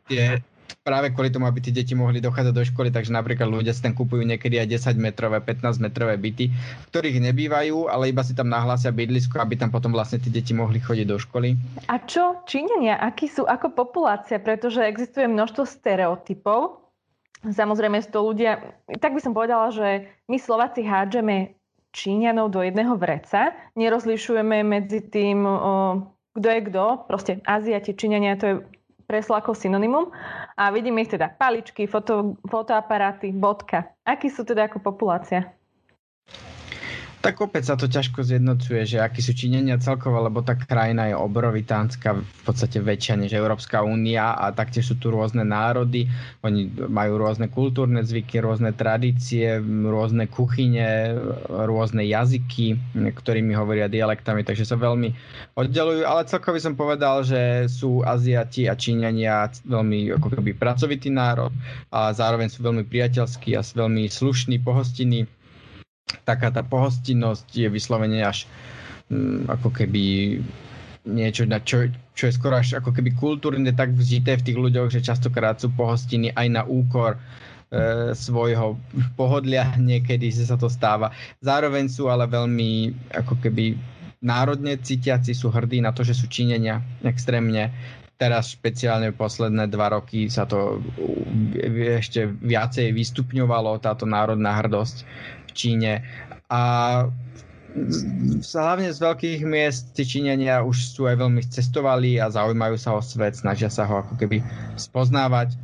tie, 0.05 0.44
práve 0.80 1.12
kvôli 1.12 1.28
tomu, 1.28 1.44
aby 1.44 1.61
tí 1.61 1.68
deti 1.68 1.92
mohli 1.92 2.24
dochádzať 2.24 2.54
do 2.56 2.64
školy, 2.64 2.88
takže 2.88 3.12
napríklad 3.12 3.52
ľudia 3.52 3.76
si 3.76 3.85
tam 3.85 3.92
kupujú 3.92 4.24
niekedy 4.24 4.56
aj 4.56 4.96
10 4.96 4.96
metrové, 4.96 5.44
15 5.44 5.85
metrové 5.85 6.16
byty, 6.16 6.48
v 6.48 6.87
ktorých 6.88 7.20
nebývajú, 7.20 7.92
ale 7.92 8.08
iba 8.08 8.24
si 8.24 8.32
tam 8.32 8.48
nahlásia 8.48 8.88
bydlisko, 8.90 9.37
aby 9.37 9.61
tam 9.61 9.68
potom 9.68 9.92
vlastne 9.92 10.18
tí 10.18 10.32
deti 10.32 10.56
mohli 10.56 10.80
chodiť 10.80 11.06
do 11.06 11.20
školy. 11.20 11.54
A 11.92 12.00
čo 12.08 12.40
Číňania, 12.48 12.96
akí 12.96 13.28
sú 13.28 13.44
ako 13.44 13.76
populácia, 13.76 14.40
pretože 14.40 14.80
existuje 14.82 15.28
množstvo 15.28 15.62
stereotypov, 15.68 16.82
Samozrejme 17.42 17.98
to 18.06 18.22
ľudia, 18.22 18.62
tak 19.02 19.18
by 19.18 19.20
som 19.20 19.35
povedala, 19.35 19.74
že 19.74 20.06
my 20.30 20.38
Slováci 20.38 20.87
hádžeme 20.87 21.58
Číňanov 21.90 22.54
do 22.54 22.62
jedného 22.62 22.94
vreca, 22.94 23.50
nerozlišujeme 23.74 24.62
medzi 24.62 25.02
tým, 25.02 25.42
kto 26.38 26.46
je 26.48 26.61
kto, 26.70 26.85
proste 27.11 27.32
Aziati, 27.42 27.98
Číňania, 27.98 28.38
to 28.38 28.46
je 28.46 28.54
preslo 29.12 29.37
ako 29.37 29.53
synonymum. 29.53 30.09
A 30.57 30.72
vidíme 30.72 31.05
ich 31.05 31.12
teda 31.12 31.29
paličky, 31.37 31.85
foto, 31.85 32.40
fotoaparáty, 32.48 33.29
bodka. 33.37 33.92
Akí 34.09 34.33
sú 34.33 34.48
teda 34.48 34.72
ako 34.72 34.81
populácia? 34.81 35.53
Tak 37.22 37.38
opäť 37.38 37.70
sa 37.70 37.78
to 37.78 37.87
ťažko 37.87 38.26
zjednocuje, 38.26 38.82
že 38.82 38.98
akí 38.98 39.22
sú 39.22 39.30
činenia 39.30 39.78
celkovo, 39.78 40.18
lebo 40.26 40.42
tá 40.42 40.58
krajina 40.58 41.06
je 41.06 41.14
obrovitánska, 41.14 42.18
v 42.18 42.42
podstate 42.42 42.82
väčšia 42.82 43.14
než 43.14 43.38
Európska 43.38 43.87
únia 43.87 44.35
a 44.35 44.50
taktiež 44.50 44.90
sú 44.90 44.98
tu 44.98 45.14
rôzne 45.14 45.46
národy, 45.46 46.11
oni 46.42 46.66
majú 46.90 47.22
rôzne 47.22 47.46
kultúrne 47.46 48.02
zvyky, 48.02 48.42
rôzne 48.42 48.74
tradície, 48.74 49.62
rôzne 49.62 50.26
kuchyne, 50.26 51.14
rôzne 51.46 52.02
jazyky, 52.02 52.74
ktorými 53.14 53.54
hovoria 53.54 53.87
dialektami, 53.87 54.42
takže 54.42 54.66
sa 54.66 54.74
veľmi 54.74 55.14
oddelujú, 55.54 56.02
ale 56.02 56.26
celkovo 56.26 56.58
som 56.58 56.74
povedal, 56.74 57.22
že 57.22 57.70
sú 57.70 58.02
Aziati 58.02 58.66
a 58.66 58.74
Číňania 58.74 59.46
veľmi 59.62 60.11
ako 60.18 60.42
keby 60.42 60.58
pracovitý 60.58 61.06
národ 61.14 61.54
a 61.94 62.11
zároveň 62.11 62.50
sú 62.50 62.66
veľmi 62.66 62.82
priateľskí 62.82 63.54
a 63.54 63.62
veľmi 63.62 64.11
slušní, 64.11 64.58
pohostinní 64.58 65.30
taká 66.22 66.53
tá 66.53 66.62
pohostinnosť 66.64 67.46
je 67.53 67.68
vyslovene 67.68 68.22
až 68.22 68.44
mm, 69.12 69.48
ako 69.48 69.68
keby 69.72 70.05
niečo, 71.03 71.42
na 71.51 71.59
čo, 71.59 71.90
čo 72.14 72.31
je 72.31 72.37
skoro 72.37 72.62
až 72.62 72.79
ako 72.79 72.94
keby 72.94 73.14
kultúrne 73.18 73.75
tak 73.75 73.94
vzžité 73.94 74.38
v 74.38 74.46
tých 74.46 74.59
ľuďoch, 74.59 74.88
že 74.94 75.03
častokrát 75.03 75.59
sú 75.59 75.75
pohostiny 75.75 76.31
aj 76.31 76.46
na 76.46 76.62
úkor 76.62 77.18
e, 77.18 77.20
svojho 78.14 78.79
pohodlia 79.18 79.75
niekedy, 79.90 80.31
sa 80.31 80.55
to 80.55 80.70
stáva. 80.70 81.11
Zároveň 81.42 81.90
sú 81.90 82.07
ale 82.07 82.31
veľmi 82.31 82.94
ako 83.11 83.35
keby 83.42 83.75
národne 84.22 84.79
cítiaci, 84.79 85.35
sú 85.35 85.51
hrdí 85.51 85.83
na 85.83 85.90
to, 85.90 86.07
že 86.07 86.14
sú 86.14 86.31
činenia 86.31 86.79
extrémne. 87.03 87.75
Teraz 88.14 88.55
špeciálne 88.55 89.11
posledné 89.11 89.66
dva 89.66 89.98
roky 89.98 90.31
sa 90.31 90.46
to 90.46 90.79
ešte 91.98 92.31
viacej 92.31 92.94
vystupňovalo, 92.94 93.83
táto 93.83 94.07
národná 94.07 94.55
hrdosť 94.62 95.03
Číne. 95.53 96.05
A 96.53 96.61
hlavne 98.53 98.93
z 98.93 98.99
veľkých 99.01 99.41
miest 99.49 99.97
tí 99.97 100.05
Číňania 100.05 100.61
už 100.61 100.93
sú 100.93 101.09
aj 101.09 101.17
veľmi 101.17 101.41
cestovali 101.49 102.21
a 102.21 102.29
zaujímajú 102.29 102.77
sa 102.77 102.97
o 102.97 103.01
svet, 103.01 103.37
snažia 103.37 103.73
sa 103.73 103.88
ho 103.88 104.05
ako 104.05 104.21
keby 104.21 104.45
spoznávať. 104.77 105.57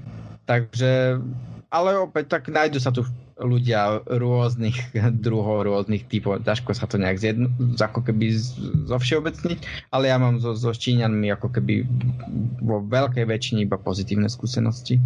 Takže, 0.48 1.20
ale 1.68 1.90
opäť 2.01 2.33
tak 2.33 2.48
nájdu 2.48 2.81
sa 2.81 2.88
tu 2.88 3.05
ľudia 3.38 4.03
rôznych 4.09 4.74
druhov, 5.22 5.68
rôznych 5.68 6.11
typov. 6.11 6.42
Ťažko 6.42 6.74
sa 6.74 6.90
to 6.90 6.98
nejak 6.98 7.22
zjedno, 7.22 7.53
ako 7.79 8.03
keby 8.03 8.35
zo 8.88 8.96
všeobecniť, 8.98 9.92
ale 9.94 10.11
ja 10.11 10.18
mám 10.18 10.42
so, 10.42 10.59
so 10.59 10.74
Číňanmi 10.74 11.31
ako 11.38 11.55
keby 11.55 11.87
vo 12.64 12.83
veľkej 12.83 13.24
väčšine 13.29 13.62
iba 13.62 13.79
pozitívne 13.79 14.27
skúsenosti. 14.27 14.98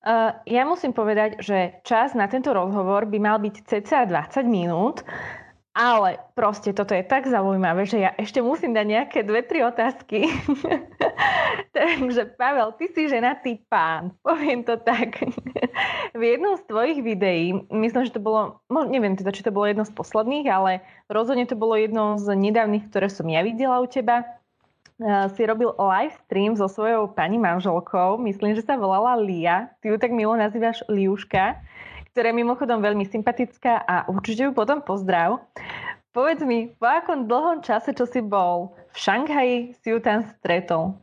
Uh, 0.00 0.32
ja 0.48 0.64
musím 0.64 0.96
povedať, 0.96 1.44
že 1.44 1.76
čas 1.84 2.16
na 2.16 2.24
tento 2.24 2.56
rozhovor 2.56 3.04
by 3.04 3.18
mal 3.20 3.36
byť 3.36 3.68
cca 3.68 4.08
20 4.08 4.48
minút, 4.48 5.04
ale 5.76 6.18
proste 6.32 6.72
toto 6.72 6.96
je 6.96 7.04
tak 7.04 7.28
zaujímavé, 7.28 7.84
že 7.84 8.02
ja 8.02 8.10
ešte 8.16 8.40
musím 8.40 8.72
dať 8.72 8.86
nejaké 8.88 9.18
dve, 9.22 9.44
tri 9.44 9.60
otázky. 9.60 10.24
Takže 11.76 12.32
Pavel, 12.34 12.74
ty 12.80 12.88
si 12.90 13.12
ženatý 13.12 13.60
pán, 13.68 14.16
poviem 14.24 14.64
to 14.64 14.80
tak. 14.80 15.20
v 16.16 16.22
jednom 16.24 16.56
z 16.56 16.64
tvojich 16.64 17.04
videí, 17.04 17.54
myslím, 17.68 18.08
že 18.08 18.16
to 18.16 18.24
bolo, 18.24 18.58
neviem 18.88 19.14
teda, 19.14 19.30
či 19.36 19.44
to 19.44 19.54
bolo 19.54 19.68
jedno 19.68 19.84
z 19.84 19.92
posledných, 19.92 20.48
ale 20.48 20.80
rozhodne 21.12 21.44
to 21.44 21.60
bolo 21.60 21.76
jedno 21.76 22.16
z 22.16 22.34
nedávnych, 22.34 22.88
ktoré 22.88 23.12
som 23.12 23.28
ja 23.28 23.44
videla 23.44 23.78
u 23.78 23.86
teba 23.86 24.26
Eh, 24.26 24.39
si 25.32 25.42
robil 25.48 25.72
live 25.80 26.12
stream 26.28 26.52
so 26.52 26.68
svojou 26.68 27.08
pani 27.08 27.40
manželkou, 27.40 28.20
myslím, 28.20 28.52
že 28.52 28.60
sa 28.60 28.76
volala 28.76 29.16
Lia, 29.16 29.72
ty 29.80 29.88
ju 29.88 29.96
tak 29.96 30.12
milo 30.12 30.36
nazývaš 30.36 30.84
Liuška, 30.92 31.56
ktorá 32.12 32.28
je 32.28 32.40
mimochodom 32.44 32.84
veľmi 32.84 33.08
sympatická 33.08 33.80
a 33.80 34.04
určite 34.12 34.44
ju 34.44 34.52
potom 34.52 34.84
pozdrav. 34.84 35.40
Povedz 36.10 36.42
mi, 36.44 36.68
po 36.76 36.90
akom 36.90 37.30
dlhom 37.30 37.62
čase, 37.62 37.94
čo 37.96 38.04
si 38.04 38.20
bol 38.20 38.74
v 38.92 38.96
Šanghaji, 38.98 39.56
si 39.78 39.88
ju 39.94 40.02
tam 40.02 40.26
stretol? 40.26 40.98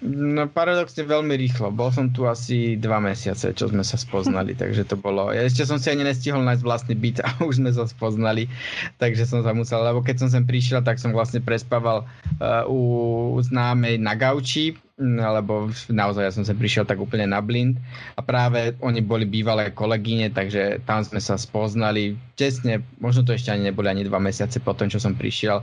No 0.00 0.48
paradoxne 0.48 1.04
veľmi 1.04 1.36
rýchlo. 1.36 1.68
Bol 1.68 1.92
som 1.92 2.08
tu 2.08 2.24
asi 2.24 2.80
dva 2.80 3.04
mesiace, 3.04 3.52
čo 3.52 3.68
sme 3.68 3.84
sa 3.84 4.00
spoznali, 4.00 4.56
takže 4.60 4.88
to 4.88 4.96
bolo... 4.96 5.28
Ja 5.28 5.44
ešte 5.44 5.68
som 5.68 5.76
si 5.76 5.92
ani 5.92 6.08
nestihol 6.08 6.40
nájsť 6.40 6.64
vlastný 6.64 6.94
byt 6.96 7.20
a 7.20 7.28
už 7.44 7.60
sme 7.60 7.68
sa 7.68 7.84
spoznali, 7.84 8.48
takže 8.96 9.28
som 9.28 9.44
sa 9.44 9.52
musel, 9.52 9.84
lebo 9.84 10.00
keď 10.00 10.24
som 10.24 10.28
sem 10.32 10.48
prišiel, 10.48 10.80
tak 10.80 10.96
som 10.96 11.12
vlastne 11.12 11.44
prespával 11.44 12.08
uh, 12.40 12.64
u 12.64 13.36
známej 13.44 14.00
na 14.00 14.16
gauči, 14.16 14.72
lebo 15.00 15.68
naozaj 15.92 16.24
ja 16.24 16.32
som 16.32 16.44
sa 16.48 16.56
prišiel 16.56 16.88
tak 16.88 16.96
úplne 16.96 17.28
na 17.28 17.44
blind. 17.44 17.76
A 18.16 18.24
práve 18.24 18.76
oni 18.80 19.04
boli 19.04 19.28
bývalé 19.28 19.68
kolegyne, 19.72 20.32
takže 20.32 20.80
tam 20.88 21.04
sme 21.04 21.20
sa 21.20 21.36
spoznali. 21.36 22.16
Tesne, 22.40 22.80
možno 23.04 23.24
to 23.28 23.36
ešte 23.36 23.52
ani 23.52 23.68
neboli 23.68 23.92
ani 23.92 24.08
dva 24.08 24.20
mesiace 24.20 24.64
po 24.64 24.72
tom, 24.72 24.88
čo 24.88 24.96
som 24.96 25.12
prišiel, 25.12 25.60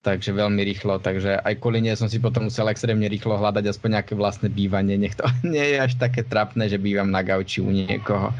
takže 0.00 0.32
veľmi 0.32 0.64
rýchlo, 0.64 0.96
takže 0.96 1.40
aj 1.44 1.54
kvôli 1.60 1.84
nie 1.84 1.92
som 1.92 2.08
si 2.08 2.16
potom 2.16 2.48
musel 2.48 2.68
extrémne 2.72 3.04
rýchlo 3.04 3.36
hľadať 3.36 3.64
aspoň 3.68 4.00
nejaké 4.00 4.12
vlastné 4.16 4.48
bývanie, 4.48 4.96
nech 4.96 5.16
to 5.16 5.24
nie 5.46 5.76
je 5.76 5.78
až 5.80 5.92
také 6.00 6.24
trapné, 6.24 6.68
že 6.68 6.80
bývam 6.80 7.08
na 7.12 7.20
gauči 7.20 7.60
u 7.60 7.68
niekoho. 7.68 8.32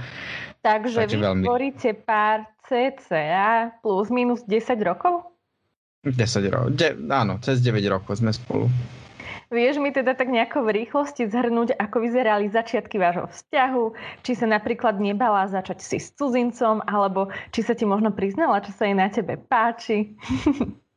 Takže, 0.60 1.08
takže 1.08 1.16
vy 1.16 1.24
veľmi... 1.24 1.44
tvoríte 1.48 1.90
pár 2.04 2.44
cca 2.68 3.72
plus 3.80 4.08
minus 4.12 4.44
10 4.44 4.76
rokov? 4.84 5.24
10 6.04 6.16
rokov, 6.52 6.68
De- 6.76 6.96
áno, 7.12 7.40
cez 7.44 7.60
9 7.60 7.80
rokov 7.88 8.20
sme 8.20 8.32
spolu. 8.32 8.68
Vieš 9.50 9.82
mi 9.82 9.90
teda 9.90 10.14
tak 10.14 10.30
nejako 10.30 10.62
v 10.62 10.84
rýchlosti 10.84 11.26
zhrnúť, 11.26 11.74
ako 11.74 12.06
vyzerali 12.06 12.46
začiatky 12.46 13.02
vášho 13.02 13.26
vzťahu? 13.26 13.84
Či 14.22 14.32
sa 14.38 14.46
napríklad 14.46 15.02
nebala 15.02 15.42
začať 15.50 15.82
si 15.82 15.98
s 15.98 16.14
cudzincom, 16.14 16.78
alebo 16.86 17.34
či 17.50 17.66
sa 17.66 17.74
ti 17.74 17.82
možno 17.82 18.14
priznala, 18.14 18.62
čo 18.62 18.70
sa 18.70 18.86
jej 18.86 18.94
na 18.94 19.10
tebe 19.10 19.34
páči? 19.34 20.14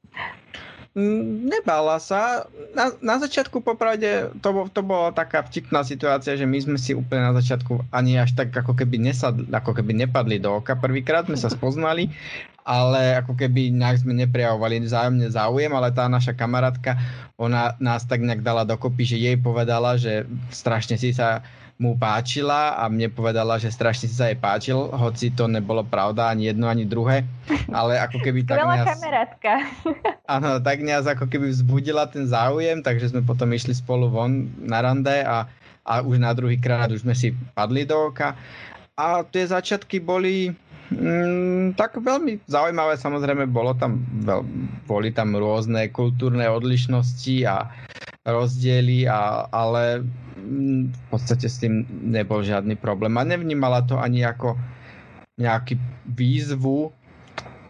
Mm, 0.93 1.49
nebala 1.49 1.97
sa. 1.97 2.45
Na, 2.77 2.93
na 3.01 3.17
začiatku 3.17 3.65
popravde 3.65 4.29
to, 4.45 4.69
to 4.69 4.85
bola 4.85 5.09
taká 5.09 5.41
vtipná 5.41 5.81
situácia, 5.81 6.37
že 6.37 6.45
my 6.45 6.57
sme 6.61 6.77
si 6.77 6.93
úplne 6.93 7.33
na 7.33 7.33
začiatku 7.33 7.89
ani 7.89 8.21
až 8.21 8.37
tak 8.37 8.53
ako 8.53 8.77
keby, 8.77 9.01
nesad, 9.01 9.41
ako 9.49 9.73
keby 9.73 10.05
nepadli 10.05 10.37
do 10.37 10.61
oka. 10.61 10.77
Prvýkrát 10.77 11.25
sme 11.25 11.33
sa 11.33 11.49
spoznali, 11.57 12.13
ale 12.61 13.17
ako 13.25 13.33
keby 13.33 13.73
nejak 13.73 14.05
sme 14.05 14.13
neprejavovali 14.21 14.85
vzájomne 14.85 15.33
záujem, 15.33 15.73
ale 15.73 15.89
tá 15.89 16.05
naša 16.05 16.37
kamarátka, 16.37 16.93
ona 17.41 17.73
nás 17.81 18.05
tak 18.05 18.21
nejak 18.21 18.45
dala 18.45 18.61
dokopy, 18.61 19.01
že 19.01 19.17
jej 19.17 19.37
povedala, 19.41 19.97
že 19.97 20.29
strašne 20.53 21.01
si 21.01 21.09
sa 21.09 21.41
mu 21.81 21.97
páčila 21.97 22.77
a 22.77 22.85
mne 22.85 23.09
povedala, 23.09 23.57
že 23.57 23.73
strašne 23.73 24.05
si 24.05 24.15
sa 24.15 24.29
jej 24.29 24.37
páčil, 24.37 24.77
hoci 24.93 25.33
to 25.33 25.49
nebolo 25.49 25.81
pravda 25.81 26.29
ani 26.29 26.53
jedno, 26.53 26.69
ani 26.69 26.85
druhé, 26.85 27.25
ale 27.67 27.97
ako 27.97 28.21
keby 28.21 28.45
tak 28.45 28.61
nás... 28.61 28.87
kamarátka. 28.97 29.51
Áno, 30.37 30.61
tak 30.61 30.85
nás 30.85 31.03
ako 31.09 31.25
keby 31.25 31.49
vzbudila 31.49 32.07
ten 32.07 32.29
záujem, 32.29 32.79
takže 32.85 33.11
sme 33.11 33.25
potom 33.25 33.49
išli 33.51 33.73
spolu 33.73 34.07
von 34.07 34.47
na 34.61 34.85
rande 34.85 35.25
a, 35.25 35.49
a 35.83 35.93
už 36.05 36.21
na 36.21 36.31
druhý 36.31 36.61
krát 36.61 36.93
už 36.93 37.03
sme 37.03 37.17
si 37.17 37.33
padli 37.57 37.83
do 37.83 38.13
oka. 38.13 38.37
A 38.93 39.25
tie 39.25 39.49
začiatky 39.49 39.97
boli 39.97 40.53
Mm, 40.91 41.79
tak 41.79 41.95
veľmi 42.01 42.43
zaujímavé, 42.49 42.99
samozrejme, 42.99 43.47
bolo 43.47 43.71
tam, 43.77 44.03
veľ, 44.23 44.41
boli 44.83 45.15
tam 45.15 45.37
rôzne 45.37 45.87
kultúrne 45.89 46.49
odlišnosti 46.51 47.47
a 47.47 47.71
rozdiely, 48.27 49.07
a, 49.07 49.47
ale 49.47 50.03
Mm, 50.43 50.91
v 50.91 51.01
podstate 51.07 51.47
s 51.47 51.63
tým 51.63 51.87
nebol 51.87 52.43
žiadny 52.43 52.75
problém. 52.75 53.15
A 53.15 53.23
nevnímala 53.23 53.85
to 53.87 53.95
ani 53.95 54.27
ako 54.27 54.59
nejaký 55.39 55.79
výzvu 56.03 56.91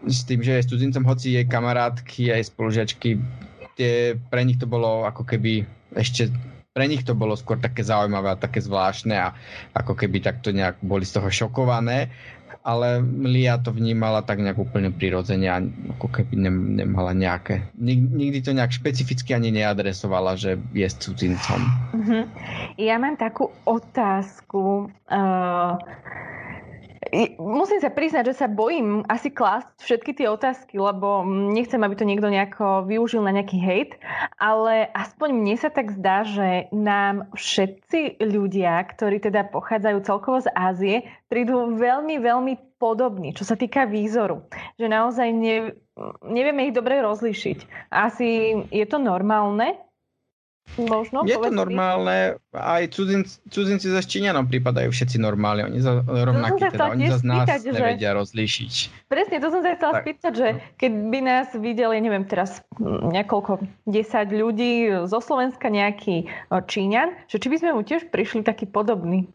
s 0.04 0.26
tým, 0.26 0.42
že 0.42 0.58
je 0.58 0.66
studencom, 0.68 1.06
hoci 1.06 1.38
jej 1.38 1.46
kamarátky, 1.46 2.34
aj 2.34 2.50
spolužiačky, 2.50 3.16
tie, 3.78 4.18
pre 4.28 4.42
nich 4.42 4.58
to 4.58 4.66
bolo 4.66 5.06
ako 5.06 5.22
keby 5.24 5.64
ešte 5.94 6.28
pre 6.74 6.90
nich 6.90 7.06
to 7.06 7.14
bolo 7.14 7.38
skôr 7.38 7.54
také 7.62 7.86
zaujímavé 7.86 8.34
a 8.34 8.42
také 8.42 8.58
zvláštne 8.58 9.14
a 9.14 9.30
ako 9.78 9.94
keby 9.94 10.18
takto 10.18 10.50
nejak 10.50 10.82
boli 10.82 11.06
z 11.06 11.22
toho 11.22 11.30
šokované 11.30 12.10
ale 12.62 13.02
Lia 13.24 13.58
to 13.58 13.74
vnímala 13.74 14.22
tak 14.22 14.38
nejak 14.38 14.60
úplne 14.60 14.94
prirodzene 14.94 15.48
a 15.50 15.58
ako 15.98 16.06
keby 16.12 16.34
nemala 16.84 17.16
nejaké, 17.16 17.66
nikdy 17.74 18.44
to 18.44 18.54
nejak 18.54 18.70
špecificky 18.70 19.34
ani 19.34 19.50
neadresovala, 19.50 20.38
že 20.38 20.60
je 20.76 20.86
s 20.86 20.96
cudzincom. 21.00 21.60
Uh-huh. 21.96 22.24
Ja 22.78 23.00
mám 23.00 23.18
takú 23.18 23.50
otázku. 23.66 24.92
Uh, 25.10 25.74
musím 27.38 27.78
sa 27.78 27.94
priznať, 27.94 28.34
že 28.34 28.38
sa 28.42 28.50
bojím 28.50 29.06
asi 29.06 29.30
klásť 29.30 29.70
všetky 29.78 30.12
tie 30.18 30.26
otázky, 30.26 30.76
lebo 30.82 31.22
nechcem, 31.54 31.78
aby 31.78 31.94
to 31.94 32.08
niekto 32.08 32.26
nejako 32.26 32.88
využil 32.90 33.22
na 33.22 33.30
nejaký 33.30 33.58
hejt, 33.62 33.92
ale 34.36 34.90
aspoň 34.90 35.28
mne 35.30 35.54
sa 35.54 35.70
tak 35.70 35.94
zdá, 35.94 36.26
že 36.26 36.66
nám 36.74 37.30
všetci 37.38 38.18
ľudia, 38.18 38.82
ktorí 38.90 39.22
teda 39.22 39.46
pochádzajú 39.54 39.98
celkovo 40.02 40.42
z 40.42 40.48
Ázie, 40.52 40.96
prídu 41.30 41.78
veľmi, 41.78 42.18
veľmi 42.18 42.54
podobní, 42.82 43.32
čo 43.32 43.46
sa 43.46 43.54
týka 43.54 43.86
výzoru. 43.86 44.44
Že 44.76 44.86
naozaj 44.90 45.28
ne, 45.32 45.56
nevieme 46.26 46.68
ich 46.68 46.76
dobre 46.76 47.00
rozlišiť. 47.00 47.90
Asi 47.94 48.58
je 48.68 48.84
to 48.84 48.98
normálne, 48.98 49.78
Možno, 50.74 51.22
je 51.22 51.38
to 51.38 51.54
normálne, 51.54 52.34
aj 52.50 52.90
cudzinci, 52.90 53.38
cudzinci 53.46 53.94
za 53.94 54.02
Číňanom 54.02 54.50
prípadajú 54.50 54.90
všetci 54.90 55.22
normálni, 55.22 55.70
oni 55.70 55.78
za 55.78 56.02
rovnakí, 56.02 56.66
teda 56.66 56.90
oni 56.90 57.06
za 57.14 57.22
nás 57.22 57.46
spýtať, 57.46 57.60
nevedia 57.70 58.10
že... 58.10 58.18
rozlíšiť. 58.18 58.72
Presne, 59.06 59.36
to 59.38 59.48
som 59.54 59.62
sa 59.62 59.78
chcela 59.78 59.92
tak. 59.94 60.02
spýtať, 60.02 60.32
že 60.34 60.48
keď 60.74 60.92
by 61.14 61.18
nás 61.22 61.48
videli, 61.54 62.02
neviem, 62.02 62.26
teraz 62.26 62.58
niekoľko, 62.82 63.62
10 63.86 64.34
ľudí 64.34 64.72
zo 65.06 65.18
Slovenska, 65.22 65.70
nejaký 65.70 66.26
Číňan, 66.50 67.14
že 67.30 67.38
či 67.38 67.46
by 67.54 67.56
sme 67.62 67.70
mu 67.78 67.86
tiež 67.86 68.10
prišli 68.10 68.42
taký 68.42 68.66
podobný? 68.66 69.30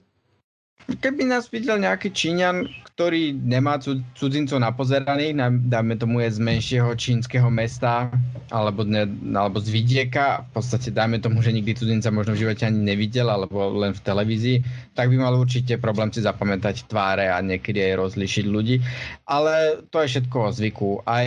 Keby 0.87 1.29
nás 1.29 1.47
videl 1.53 1.77
nejaký 1.77 2.09
Číňan, 2.09 2.65
ktorý 2.99 3.31
nemá 3.31 3.79
cudzincov 4.17 4.59
napozeraných, 4.59 5.37
dáme 5.71 5.95
tomu 5.95 6.19
je 6.19 6.35
z 6.35 6.39
menšieho 6.43 6.91
čínskeho 6.99 7.47
mesta 7.47 8.11
alebo, 8.51 8.83
ne, 8.83 9.07
alebo 9.31 9.61
z 9.61 9.69
vidieka, 9.69 10.43
v 10.49 10.59
podstate 10.59 10.89
dáme 10.91 11.21
tomu, 11.21 11.39
že 11.39 11.53
nikdy 11.53 11.77
cudzinca 11.77 12.09
možno 12.11 12.33
v 12.35 12.43
živote 12.43 12.65
ani 12.67 12.81
nevidel 12.81 13.29
alebo 13.29 13.71
len 13.71 13.93
v 13.95 14.03
televízii, 14.03 14.57
tak 14.97 15.13
by 15.13 15.21
mal 15.21 15.37
určite 15.37 15.77
problém 15.79 16.09
si 16.09 16.25
zapamätať 16.25 16.89
tváre 16.89 17.29
a 17.29 17.39
niekedy 17.39 17.79
aj 17.93 18.09
rozlišiť 18.09 18.45
ľudí. 18.49 18.81
Ale 19.29 19.85
to 19.93 20.01
je 20.03 20.19
všetko 20.19 20.35
o 20.35 20.49
zvyku. 20.51 20.89
Aj 21.05 21.23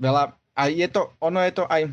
veľa, 0.00 0.32
a 0.54 0.62
je 0.70 0.86
to, 0.88 1.10
ono 1.20 1.42
je 1.42 1.52
to 1.52 1.66
aj 1.66 1.90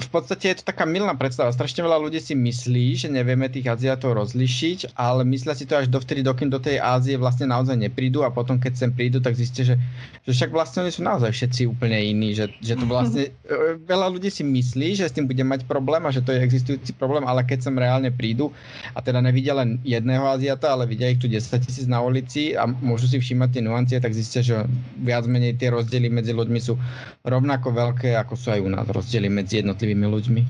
v 0.00 0.10
podstate 0.10 0.50
je 0.50 0.56
to 0.60 0.64
taká 0.72 0.88
milná 0.88 1.12
predstava. 1.12 1.52
Strašne 1.52 1.84
veľa 1.84 2.00
ľudí 2.00 2.20
si 2.22 2.32
myslí, 2.32 2.86
že 2.96 3.08
nevieme 3.12 3.50
tých 3.52 3.68
Aziatov 3.68 4.16
rozlišiť, 4.16 4.96
ale 4.96 5.26
myslia 5.28 5.52
si 5.52 5.68
to 5.68 5.76
až 5.76 5.92
dovtedy, 5.92 6.24
dokým 6.24 6.48
do 6.48 6.56
tej 6.56 6.80
Ázie 6.80 7.20
vlastne 7.20 7.50
naozaj 7.50 7.76
neprídu 7.76 8.24
a 8.24 8.32
potom, 8.32 8.56
keď 8.56 8.72
sem 8.76 8.90
prídu, 8.94 9.20
tak 9.20 9.36
zistia, 9.36 9.74
že, 9.74 9.76
že 10.24 10.32
však 10.32 10.50
vlastne 10.54 10.86
oni 10.86 10.92
sú 10.92 11.02
naozaj 11.04 11.30
všetci 11.32 11.68
úplne 11.68 11.96
iní, 12.00 12.32
že, 12.32 12.48
že 12.64 12.78
to 12.78 12.84
vlastne 12.88 13.28
e, 13.28 13.80
veľa 13.82 14.08
ľudí 14.14 14.32
si 14.32 14.46
myslí, 14.46 14.96
že 14.96 15.10
s 15.10 15.14
tým 15.16 15.26
bude 15.26 15.42
mať 15.42 15.66
problém 15.66 16.00
a 16.06 16.14
že 16.14 16.24
to 16.24 16.32
je 16.32 16.40
existujúci 16.40 16.96
problém, 16.96 17.26
ale 17.26 17.44
keď 17.44 17.68
sem 17.68 17.74
reálne 17.76 18.14
prídu 18.14 18.54
a 18.96 19.04
teda 19.04 19.20
nevidia 19.20 19.52
len 19.52 19.82
jedného 19.82 20.24
Aziata, 20.26 20.72
ale 20.72 20.86
vidia 20.86 21.10
ich 21.10 21.20
tu 21.20 21.26
10 21.26 21.42
tisíc 21.60 21.90
na 21.90 21.98
ulici 22.00 22.54
a 22.54 22.64
môžu 22.64 23.10
si 23.10 23.18
všímať 23.18 23.48
tie 23.58 23.62
nuancie, 23.62 23.96
tak 23.98 24.14
zistia, 24.14 24.40
že 24.40 24.56
viac 25.02 25.26
menej 25.26 25.58
tie 25.58 25.74
rozdiely 25.74 26.08
medzi 26.08 26.32
ľuďmi 26.32 26.60
sú 26.62 26.78
rovnako 27.26 27.74
veľké, 27.74 28.14
ako 28.14 28.34
sú 28.38 28.54
aj 28.54 28.60
u 28.62 28.70
nás 28.70 28.86
rozdiely 28.86 29.26
medzi 29.26 29.60
jednotlivými 29.60 29.89
jednotlivými 29.90 30.06
ľuďmi? 30.06 30.42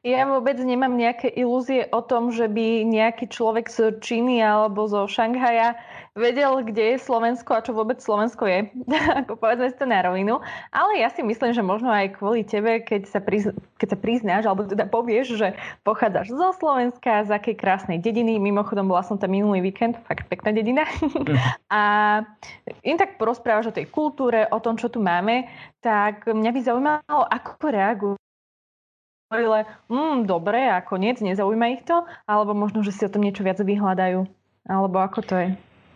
Ja 0.00 0.24
vôbec 0.24 0.56
nemám 0.56 0.96
nejaké 0.96 1.28
ilúzie 1.28 1.84
o 1.92 2.00
tom, 2.00 2.32
že 2.32 2.48
by 2.48 2.88
nejaký 2.88 3.28
človek 3.28 3.68
z 3.68 4.00
Číny 4.00 4.40
alebo 4.40 4.88
zo 4.88 5.04
Šanghaja 5.04 5.76
vedel, 6.16 6.64
kde 6.64 6.96
je 6.96 7.04
Slovensko 7.04 7.54
a 7.54 7.60
čo 7.60 7.76
vôbec 7.76 8.00
Slovensko 8.00 8.48
je. 8.48 8.72
Ako 9.20 9.36
povedzme 9.36 9.68
si 9.68 9.76
to 9.76 9.84
na 9.84 10.00
rovinu. 10.00 10.40
Ale 10.72 10.98
ja 10.98 11.12
si 11.12 11.20
myslím, 11.20 11.52
že 11.52 11.60
možno 11.60 11.92
aj 11.92 12.16
kvôli 12.16 12.42
tebe, 12.48 12.80
keď 12.80 13.12
sa, 13.12 13.20
priz, 13.20 13.52
keď 13.76 13.88
sa 13.92 13.98
priznáš, 14.00 14.44
alebo 14.48 14.64
teda 14.64 14.88
povieš, 14.88 15.36
že 15.36 15.52
pochádzaš 15.84 16.32
zo 16.32 16.48
Slovenska, 16.56 17.28
z 17.28 17.36
akej 17.36 17.60
krásnej 17.60 18.00
dediny. 18.00 18.40
Mimochodom, 18.40 18.88
bola 18.88 19.04
som 19.04 19.20
tam 19.20 19.36
minulý 19.36 19.60
víkend, 19.60 20.00
fakt 20.08 20.26
pekná 20.32 20.56
dedina. 20.56 20.88
a 21.68 21.80
im 22.82 22.96
tak 22.96 23.20
porozprávaš 23.20 23.70
o 23.70 23.76
tej 23.76 23.86
kultúre, 23.92 24.48
o 24.48 24.58
tom, 24.64 24.80
čo 24.80 24.88
tu 24.88 24.98
máme, 24.98 25.44
tak 25.84 26.24
mňa 26.24 26.50
by 26.56 26.60
zaujímalo, 26.64 27.22
ako 27.28 27.68
reagujú 27.68 28.20
hovorili, 29.30 29.62
mm, 29.86 30.26
dobre 30.26 30.58
a 30.66 30.82
koniec, 30.82 31.22
nezaujíma 31.22 31.78
ich 31.78 31.86
to, 31.86 32.02
alebo 32.26 32.50
možno, 32.50 32.82
že 32.82 32.90
si 32.90 33.06
o 33.06 33.12
tom 33.14 33.22
niečo 33.22 33.46
viac 33.46 33.62
vyhľadajú, 33.62 34.26
alebo 34.66 34.96
ako 34.98 35.20
to 35.22 35.34
je? 35.38 35.48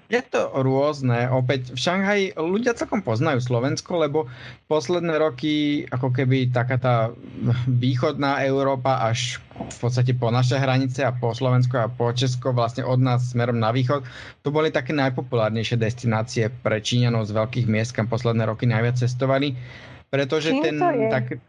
Je 0.07 0.20
to 0.20 0.53
rôzne. 0.55 1.27
Opäť 1.33 1.75
v 1.75 1.81
Šanghaji 1.81 2.25
ľudia 2.38 2.77
celkom 2.77 3.03
poznajú 3.03 3.40
Slovensko, 3.40 3.99
lebo 4.05 4.31
posledné 4.70 5.16
roky 5.16 5.83
ako 5.90 6.12
keby 6.14 6.55
taká 6.55 6.77
tá 6.79 6.97
východná 7.66 8.44
Európa 8.47 9.01
až 9.03 9.42
v 9.75 9.79
podstate 9.81 10.12
po 10.14 10.29
naše 10.31 10.61
hranice 10.61 11.03
a 11.03 11.11
po 11.11 11.35
Slovensko 11.35 11.75
a 11.81 11.90
po 11.90 12.12
Česko 12.14 12.55
vlastne 12.55 12.87
od 12.87 13.01
nás 13.01 13.33
smerom 13.33 13.59
na 13.59 13.75
východ, 13.75 14.05
to 14.44 14.55
boli 14.55 14.70
také 14.70 14.94
najpopulárnejšie 14.94 15.81
destinácie 15.81 16.53
pre 16.53 16.79
Číňanov 16.79 17.27
z 17.27 17.35
veľkých 17.35 17.66
miest, 17.66 17.97
kam 17.97 18.07
posledné 18.07 18.47
roky 18.47 18.70
najviac 18.70 19.01
cestovali. 19.01 19.57
Pretože 20.12 20.55
Čím 20.55 20.62
ten... 20.62 20.77
Tak, 21.11 21.42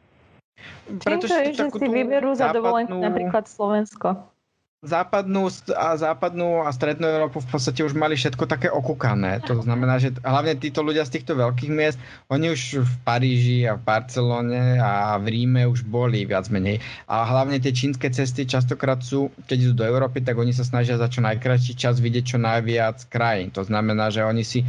Čím 0.85 1.17
to 1.17 1.27
je, 1.27 1.53
že 1.53 1.65
si 1.67 1.87
vyberú 1.89 2.37
za 2.37 2.53
dovolenku 2.53 2.95
napríklad 2.97 3.49
Slovensko? 3.49 4.35
západnú 4.85 5.49
a 5.73 5.97
západnú 5.97 6.61
a 6.61 6.69
strednú 6.69 7.09
Európu 7.09 7.41
v 7.41 7.49
podstate 7.49 7.81
už 7.81 7.97
mali 7.97 8.13
všetko 8.13 8.45
také 8.45 8.69
okúkané. 8.69 9.41
To 9.49 9.57
znamená, 9.57 9.97
že 9.97 10.13
hlavne 10.21 10.53
títo 10.55 10.85
ľudia 10.85 11.01
z 11.03 11.19
týchto 11.19 11.33
veľkých 11.33 11.73
miest, 11.73 11.97
oni 12.29 12.53
už 12.53 12.85
v 12.85 12.93
Paríži 13.01 13.59
a 13.65 13.73
v 13.75 13.81
Barcelone 13.81 14.77
a 14.77 15.17
v 15.17 15.25
Ríme 15.33 15.65
už 15.65 15.83
boli 15.83 16.23
viac 16.23 16.47
menej. 16.53 16.79
A 17.09 17.25
hlavne 17.25 17.57
tie 17.57 17.73
čínske 17.73 18.13
cesty 18.13 18.45
častokrát 18.45 19.01
sú, 19.01 19.33
keď 19.49 19.57
idú 19.59 19.83
do 19.83 19.85
Európy, 19.89 20.21
tak 20.21 20.37
oni 20.37 20.53
sa 20.53 20.61
snažia 20.61 21.01
za 21.01 21.09
čo 21.09 21.25
najkračší 21.25 21.73
čas 21.73 21.97
vidieť 21.97 22.23
čo 22.23 22.37
najviac 22.37 23.09
krajín. 23.09 23.49
To 23.57 23.65
znamená, 23.65 24.13
že 24.13 24.21
oni 24.21 24.45
si 24.45 24.61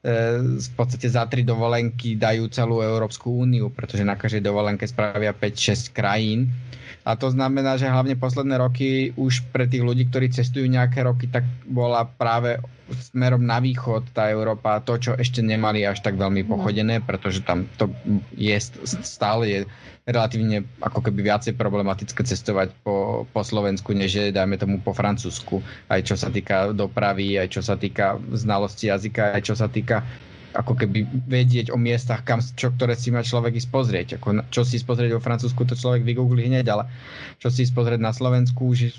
v 0.00 0.70
podstate 0.80 1.12
za 1.12 1.28
tri 1.28 1.44
dovolenky 1.44 2.16
dajú 2.16 2.48
celú 2.48 2.80
Európsku 2.80 3.44
úniu, 3.44 3.68
pretože 3.68 4.00
na 4.00 4.16
každej 4.16 4.40
dovolenke 4.40 4.88
spravia 4.88 5.36
5-6 5.36 5.92
krajín 5.92 6.48
a 7.00 7.16
to 7.16 7.32
znamená, 7.32 7.80
že 7.80 7.88
hlavne 7.88 8.16
posledné 8.16 8.60
roky 8.60 9.16
už 9.16 9.48
pre 9.52 9.64
tých 9.64 9.80
ľudí, 9.80 10.12
ktorí 10.12 10.28
cestujú 10.28 10.68
nejaké 10.68 11.00
roky, 11.00 11.32
tak 11.32 11.48
bola 11.64 12.04
práve 12.04 12.60
smerom 12.92 13.40
na 13.40 13.56
východ 13.56 14.12
tá 14.12 14.28
Európa 14.28 14.84
to, 14.84 15.00
čo 15.00 15.12
ešte 15.16 15.40
nemali 15.40 15.86
až 15.88 16.04
tak 16.04 16.20
veľmi 16.20 16.44
no. 16.44 16.56
pochodené, 16.56 17.00
pretože 17.00 17.40
tam 17.40 17.64
to 17.80 17.88
je 18.36 18.52
stále 19.00 19.48
je 19.48 19.58
relatívne 20.10 20.66
ako 20.82 21.06
keby 21.06 21.30
viacej 21.30 21.54
problematické 21.54 22.26
cestovať 22.26 22.74
po, 22.82 23.24
po 23.30 23.40
Slovensku, 23.40 23.94
než 23.94 24.10
je, 24.18 24.26
dajme 24.34 24.58
tomu, 24.58 24.82
po 24.82 24.90
Francúzsku. 24.90 25.62
Aj 25.86 26.02
čo 26.02 26.18
sa 26.18 26.28
týka 26.28 26.74
dopravy, 26.74 27.38
aj 27.38 27.48
čo 27.54 27.62
sa 27.62 27.78
týka 27.78 28.18
znalosti 28.34 28.90
jazyka, 28.90 29.38
aj 29.38 29.42
čo 29.46 29.54
sa 29.54 29.70
týka 29.70 30.02
ako 30.50 30.74
keby 30.74 31.06
vedieť 31.30 31.70
o 31.70 31.78
miestach, 31.78 32.26
kam, 32.26 32.42
čo, 32.42 32.74
ktoré 32.74 32.98
si 32.98 33.14
má 33.14 33.22
človek 33.22 33.54
ísť 33.54 33.70
pozrieť. 33.70 34.08
Ako, 34.18 34.42
čo 34.50 34.66
si 34.66 34.82
ísť 34.82 34.86
pozrieť 34.86 35.10
vo 35.14 35.22
Francúzsku, 35.22 35.62
to 35.62 35.78
človek 35.78 36.02
vygooglí 36.02 36.50
hneď, 36.50 36.66
ale 36.74 36.90
čo 37.38 37.54
si 37.54 37.62
ísť 37.62 37.74
pozrieť 37.74 38.00
na 38.02 38.10
Slovensku, 38.10 38.74
už 38.74 38.90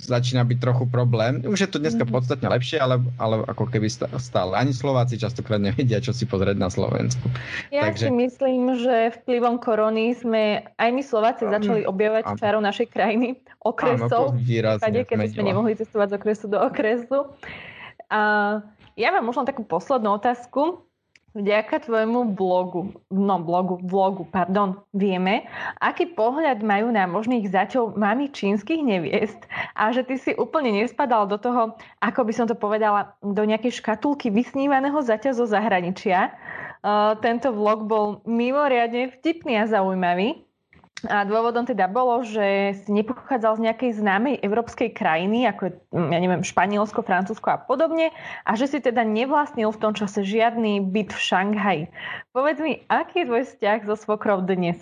začína 0.00 0.48
byť 0.48 0.58
trochu 0.60 0.84
problém. 0.88 1.44
Už 1.44 1.60
je 1.60 1.70
to 1.70 1.76
dneska 1.76 2.08
mhm. 2.08 2.12
podstatne 2.12 2.48
lepšie, 2.48 2.80
ale, 2.80 3.04
ale 3.20 3.44
ako 3.44 3.68
keby 3.68 3.88
stále. 4.16 4.56
Ani 4.56 4.72
Slováci 4.72 5.20
častokrát 5.20 5.60
nevedia, 5.60 6.00
čo 6.00 6.16
si 6.16 6.24
pozrieť 6.24 6.56
na 6.56 6.72
Slovensku. 6.72 7.28
Ja 7.68 7.92
Takže... 7.92 8.08
si 8.08 8.10
myslím, 8.12 8.62
že 8.80 9.12
vplyvom 9.22 9.60
korony 9.60 10.16
sme 10.16 10.64
aj 10.80 10.88
my 10.88 11.02
Slováci 11.04 11.44
začali 11.44 11.84
objavovať 11.84 12.40
čarov 12.40 12.64
našej 12.64 12.88
krajiny, 12.88 13.36
okresov, 13.64 14.36
Áno, 14.36 15.04
keď 15.08 15.32
sme 15.32 15.44
nemohli 15.44 15.72
cestovať 15.72 16.12
z 16.12 16.14
okresu 16.20 16.46
do 16.52 16.58
okresu. 16.60 17.18
A 18.12 18.20
ja 18.94 19.08
mám 19.10 19.26
možno 19.26 19.48
takú 19.48 19.66
poslednú 19.66 20.20
otázku. 20.20 20.86
Vďaka 21.34 21.82
tvojmu 21.90 22.38
blogu, 22.38 22.94
no 23.10 23.42
blogu, 23.42 23.82
vlogu, 23.82 24.22
pardon, 24.30 24.78
vieme, 24.94 25.50
aký 25.82 26.14
pohľad 26.14 26.62
majú 26.62 26.94
na 26.94 27.10
možných 27.10 27.50
zaťov 27.50 27.98
mami 27.98 28.30
čínskych 28.30 28.78
neviest 28.78 29.42
a 29.74 29.90
že 29.90 30.06
ty 30.06 30.14
si 30.14 30.30
úplne 30.38 30.70
nespadal 30.70 31.26
do 31.26 31.34
toho, 31.34 31.74
ako 31.98 32.22
by 32.22 32.30
som 32.30 32.46
to 32.46 32.54
povedala, 32.54 33.18
do 33.18 33.42
nejakej 33.42 33.82
škatulky 33.82 34.30
vysnívaného 34.30 34.94
zaťa 35.02 35.34
zo 35.34 35.42
zahraničia. 35.42 36.30
Uh, 36.86 37.18
tento 37.18 37.50
vlog 37.50 37.90
bol 37.90 38.22
mimoriadne 38.22 39.10
vtipný 39.18 39.58
a 39.58 39.66
zaujímavý. 39.66 40.38
A 41.08 41.24
dôvodom 41.28 41.68
teda 41.68 41.88
bolo, 41.90 42.24
že 42.24 42.76
si 42.84 42.90
nepochádzal 42.92 43.60
z 43.60 43.64
nejakej 43.70 43.90
známej 44.00 44.34
európskej 44.40 44.92
krajiny, 44.96 45.48
ako 45.48 45.62
je, 45.68 45.72
mm, 45.92 46.10
ja 46.10 46.18
neviem, 46.20 46.42
Španielsko, 46.42 47.04
Francúzsko 47.04 47.48
a 47.54 47.58
podobne, 47.60 48.10
a 48.44 48.50
že 48.56 48.68
si 48.70 48.78
teda 48.80 49.04
nevlastnil 49.04 49.72
v 49.72 49.80
tom 49.80 49.92
čase 49.92 50.24
žiadny 50.24 50.84
byt 50.84 51.12
v 51.12 51.20
Šanghaji. 51.20 51.84
Povedz 52.32 52.58
mi, 52.60 52.80
aký 52.88 53.24
je 53.24 53.28
tvoj 53.28 53.42
vzťah 53.48 53.78
so 53.88 53.96
svokrov 53.96 54.44
dnes? 54.48 54.80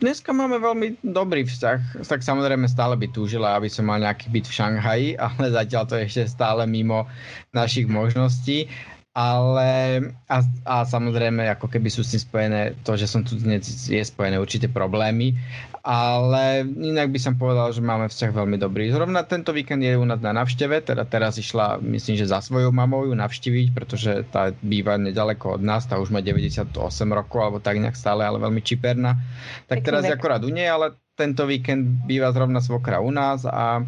dneska 0.00 0.32
máme 0.32 0.56
veľmi 0.56 1.04
dobrý 1.04 1.44
vzťah. 1.44 2.02
Tak 2.08 2.24
samozrejme 2.24 2.64
stále 2.66 2.96
by 2.96 3.06
túžila, 3.12 3.54
aby 3.54 3.68
som 3.68 3.86
mal 3.86 4.00
nejaký 4.00 4.32
byt 4.32 4.48
v 4.48 4.56
Šanghaji, 4.56 5.08
ale 5.28 5.52
zatiaľ 5.52 5.84
to 5.86 5.94
je 6.00 6.08
ešte 6.08 6.24
stále 6.32 6.64
mimo 6.64 7.06
našich 7.52 7.86
možností 7.86 8.66
ale 9.10 9.98
a, 10.30 10.38
a 10.62 10.76
samozrejme 10.86 11.42
ako 11.58 11.66
keby 11.66 11.90
sú 11.90 12.06
s 12.06 12.14
tým 12.14 12.22
spojené 12.22 12.60
to, 12.86 12.94
že 12.94 13.10
som 13.10 13.26
tu 13.26 13.34
dnes 13.34 13.66
je 13.66 13.98
spojené 13.98 14.38
určité 14.38 14.70
problémy, 14.70 15.34
ale 15.82 16.62
inak 16.62 17.10
by 17.10 17.18
som 17.18 17.34
povedal, 17.34 17.74
že 17.74 17.82
máme 17.82 18.06
vzťah 18.06 18.30
veľmi 18.30 18.54
dobrý. 18.62 18.94
Zrovna 18.94 19.26
tento 19.26 19.50
víkend 19.50 19.82
je 19.82 19.98
u 19.98 20.06
nás 20.06 20.22
na 20.22 20.30
navšteve, 20.30 20.86
teda 20.86 21.02
teraz 21.10 21.42
išla 21.42 21.82
myslím, 21.82 22.22
že 22.22 22.30
za 22.30 22.38
svojou 22.38 22.70
mamou 22.70 23.10
ju 23.10 23.14
navštíviť, 23.18 23.66
pretože 23.74 24.22
tá 24.30 24.54
býva 24.62 24.94
nedaleko 24.94 25.58
od 25.58 25.62
nás, 25.66 25.90
tá 25.90 25.98
už 25.98 26.14
má 26.14 26.22
98 26.22 26.70
rokov 27.10 27.38
alebo 27.42 27.58
tak 27.58 27.82
nejak 27.82 27.98
stále, 27.98 28.22
ale 28.22 28.38
veľmi 28.38 28.62
čiperná. 28.62 29.18
Tak 29.66 29.82
teraz 29.82 30.06
je 30.06 30.14
akorát 30.14 30.44
u 30.46 30.54
nej, 30.54 30.70
ale 30.70 30.94
tento 31.18 31.50
víkend 31.50 32.06
býva 32.06 32.30
zrovna 32.30 32.62
svokra 32.62 33.02
u 33.02 33.10
nás 33.10 33.42
a 33.42 33.82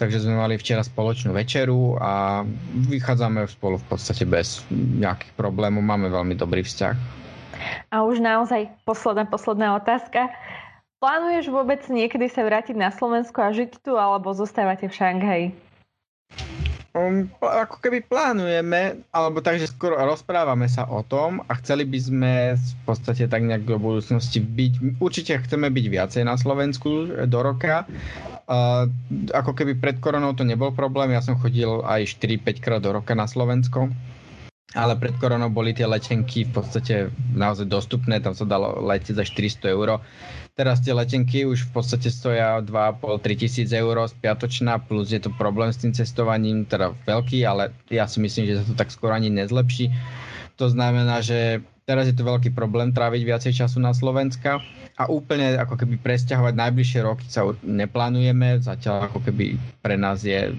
takže 0.00 0.24
sme 0.24 0.40
mali 0.40 0.56
včera 0.56 0.80
spoločnú 0.80 1.36
večeru 1.36 2.00
a 2.00 2.40
vychádzame 2.88 3.44
spolu 3.44 3.76
v 3.76 3.86
podstate 3.92 4.24
bez 4.24 4.64
nejakých 4.72 5.36
problémov, 5.36 5.84
máme 5.84 6.08
veľmi 6.08 6.32
dobrý 6.40 6.64
vzťah. 6.64 6.96
A 7.92 8.00
už 8.08 8.24
naozaj 8.24 8.72
posledná, 8.88 9.28
posledná 9.28 9.76
otázka. 9.76 10.32
Plánuješ 11.04 11.52
vôbec 11.52 11.84
niekedy 11.92 12.32
sa 12.32 12.40
vrátiť 12.44 12.76
na 12.76 12.88
Slovensko 12.88 13.44
a 13.44 13.52
žiť 13.52 13.84
tu, 13.84 14.00
alebo 14.00 14.32
zostávate 14.32 14.88
v 14.88 14.96
Šanghaji? 14.96 15.46
Um, 16.90 17.30
ako 17.38 17.78
keby 17.78 18.02
plánujeme, 18.02 19.06
alebo 19.14 19.38
takže 19.38 19.70
skoro 19.70 19.94
rozprávame 19.94 20.66
sa 20.66 20.90
o 20.90 21.06
tom 21.06 21.38
a 21.46 21.54
chceli 21.62 21.86
by 21.86 21.98
sme 22.02 22.32
v 22.58 22.72
podstate 22.82 23.30
tak 23.30 23.46
nejak 23.46 23.62
do 23.62 23.78
budúcnosti 23.78 24.42
byť, 24.42 24.98
určite 24.98 25.38
chceme 25.38 25.70
byť 25.70 25.86
viacej 25.86 26.22
na 26.26 26.34
Slovensku 26.34 27.14
do 27.30 27.38
roka. 27.46 27.86
Uh, 28.50 28.90
ako 29.30 29.54
keby 29.54 29.78
pred 29.78 30.02
koronou 30.02 30.34
to 30.34 30.42
nebol 30.42 30.74
problém, 30.74 31.14
ja 31.14 31.22
som 31.22 31.38
chodil 31.38 31.86
aj 31.86 32.18
4-5 32.18 32.58
krát 32.58 32.82
do 32.82 32.90
roka 32.90 33.14
na 33.14 33.30
Slovensko 33.30 33.86
ale 34.70 34.94
pred 34.94 35.14
koronou 35.18 35.50
boli 35.50 35.74
tie 35.74 35.82
letenky 35.82 36.46
v 36.46 36.54
podstate 36.54 37.10
naozaj 37.34 37.66
dostupné, 37.66 38.22
tam 38.22 38.38
sa 38.38 38.46
dalo 38.46 38.78
letieť 38.78 39.18
za 39.18 39.24
400 39.26 39.74
eur. 39.74 39.98
Teraz 40.58 40.82
tie 40.84 40.92
letenky 40.92 41.46
už 41.48 41.70
v 41.70 41.80
podstate 41.80 42.12
stoja 42.12 42.60
2,5-3 42.60 43.42
tisíc 43.46 43.68
eur 43.72 43.96
spiatočná, 44.10 44.82
plus 44.82 45.08
je 45.08 45.22
to 45.22 45.32
problém 45.32 45.72
s 45.72 45.80
tým 45.80 45.94
cestovaním, 45.94 46.68
teda 46.68 46.92
veľký, 47.08 47.46
ale 47.48 47.72
ja 47.88 48.04
si 48.04 48.20
myslím, 48.20 48.44
že 48.50 48.60
sa 48.60 48.64
to 48.68 48.74
tak 48.76 48.92
skoro 48.92 49.16
ani 49.16 49.32
nezlepší. 49.32 49.88
To 50.60 50.68
znamená, 50.68 51.24
že 51.24 51.64
teraz 51.88 52.04
je 52.10 52.14
to 52.14 52.28
veľký 52.28 52.52
problém 52.52 52.92
tráviť 52.92 53.22
viacej 53.24 53.52
času 53.64 53.80
na 53.80 53.96
Slovenska 53.96 54.60
a 55.00 55.08
úplne 55.08 55.56
ako 55.56 55.80
keby 55.80 55.96
presťahovať 55.96 56.52
najbližšie 56.52 57.00
roky 57.00 57.24
sa 57.24 57.48
neplánujeme. 57.64 58.60
Zatiaľ 58.60 59.08
ako 59.08 59.24
keby 59.24 59.56
pre 59.80 59.96
nás 59.96 60.20
je 60.20 60.52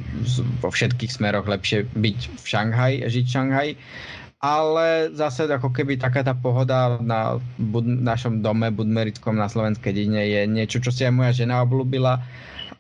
vo 0.58 0.74
všetkých 0.74 1.14
smeroch 1.14 1.46
lepšie 1.46 1.86
byť 1.94 2.18
v 2.42 2.46
Šanghaj, 2.50 2.94
žiť 3.06 3.26
v 3.30 3.34
Šanghaj. 3.38 3.68
Ale 4.42 5.14
zase 5.14 5.46
ako 5.46 5.70
keby 5.70 6.02
taká 6.02 6.26
tá 6.26 6.34
pohoda 6.34 6.98
na 6.98 7.38
bud- 7.62 7.86
našom 7.86 8.42
dome 8.42 8.74
budmerickom 8.74 9.38
na 9.38 9.46
slovenskej 9.46 9.94
dedine 9.94 10.26
je 10.26 10.42
niečo, 10.50 10.82
čo 10.82 10.90
si 10.90 11.06
aj 11.06 11.14
moja 11.14 11.30
žena 11.30 11.62
obľúbila 11.62 12.18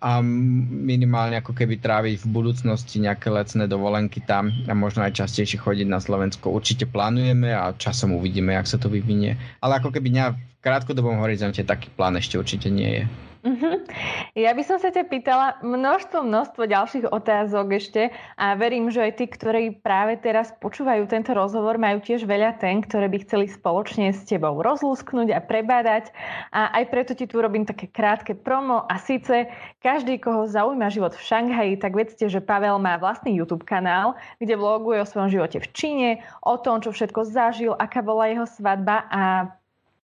a 0.02 0.17
minimálne 0.26 1.38
ako 1.38 1.54
keby 1.54 1.78
tráviť 1.78 2.26
v 2.26 2.32
budúcnosti 2.34 2.97
nejaké 2.97 3.30
lecné 3.30 3.69
dovolenky 3.69 4.26
tam 4.26 4.50
a 4.65 4.74
možno 4.74 5.06
aj 5.06 5.21
častejšie 5.21 5.62
chodiť 5.62 5.86
na 5.86 6.02
Slovensko. 6.02 6.50
Určite 6.50 6.89
plánujeme 6.89 7.54
a 7.54 7.78
časom 7.78 8.17
uvidíme, 8.17 8.58
jak 8.58 8.65
sa 8.65 8.82
to 8.82 8.89
vyvinie. 8.89 9.38
Ale 9.62 9.78
ako 9.78 9.93
keby 9.93 10.10
v 10.34 10.41
krátkodobom 10.65 11.21
horizonte 11.21 11.62
taký 11.62 11.93
plán 11.93 12.17
ešte 12.17 12.41
určite 12.41 12.74
nie 12.74 12.89
je. 12.89 13.31
Uh-huh. 13.42 13.82
Ja 14.38 14.54
by 14.54 14.62
som 14.62 14.78
sa 14.78 14.94
ťa 14.94 15.10
pýtala 15.10 15.58
množstvo, 15.66 16.22
množstvo 16.22 16.62
ďalších 16.70 17.06
otázok 17.10 17.74
ešte 17.74 18.14
a 18.38 18.54
verím, 18.54 18.94
že 18.94 19.02
aj 19.02 19.18
tí, 19.18 19.26
ktorí 19.26 19.82
práve 19.82 20.22
teraz 20.22 20.54
počúvajú 20.62 21.10
tento 21.10 21.34
rozhovor, 21.34 21.82
majú 21.82 22.06
tiež 22.06 22.30
veľa 22.30 22.62
ten, 22.62 22.86
ktoré 22.86 23.10
by 23.10 23.26
chceli 23.26 23.50
spoločne 23.50 24.14
s 24.14 24.22
tebou 24.30 24.62
rozlúsknuť 24.62 25.34
a 25.34 25.42
prebádať 25.42 26.14
a 26.54 26.70
aj 26.70 26.84
preto 26.94 27.12
ti 27.18 27.26
tu 27.26 27.42
robím 27.42 27.66
také 27.66 27.90
krátke 27.90 28.38
promo 28.38 28.86
a 28.86 29.02
síce 29.02 29.50
každý, 29.82 30.22
koho 30.22 30.46
zaujíma 30.46 30.94
život 30.94 31.18
v 31.18 31.26
Šanghaji, 31.26 31.82
tak 31.82 31.98
vedzte, 31.98 32.30
že 32.30 32.46
Pavel 32.46 32.78
má 32.78 33.02
vlastný 33.02 33.34
YouTube 33.34 33.66
kanál, 33.66 34.14
kde 34.38 34.54
vloguje 34.54 35.02
o 35.02 35.10
svojom 35.10 35.34
živote 35.34 35.58
v 35.58 35.68
Číne, 35.74 36.10
o 36.46 36.62
tom, 36.62 36.78
čo 36.78 36.94
všetko 36.94 37.26
zažil, 37.26 37.74
aká 37.74 38.06
bola 38.06 38.30
jeho 38.30 38.46
svadba 38.46 39.10
a 39.10 39.22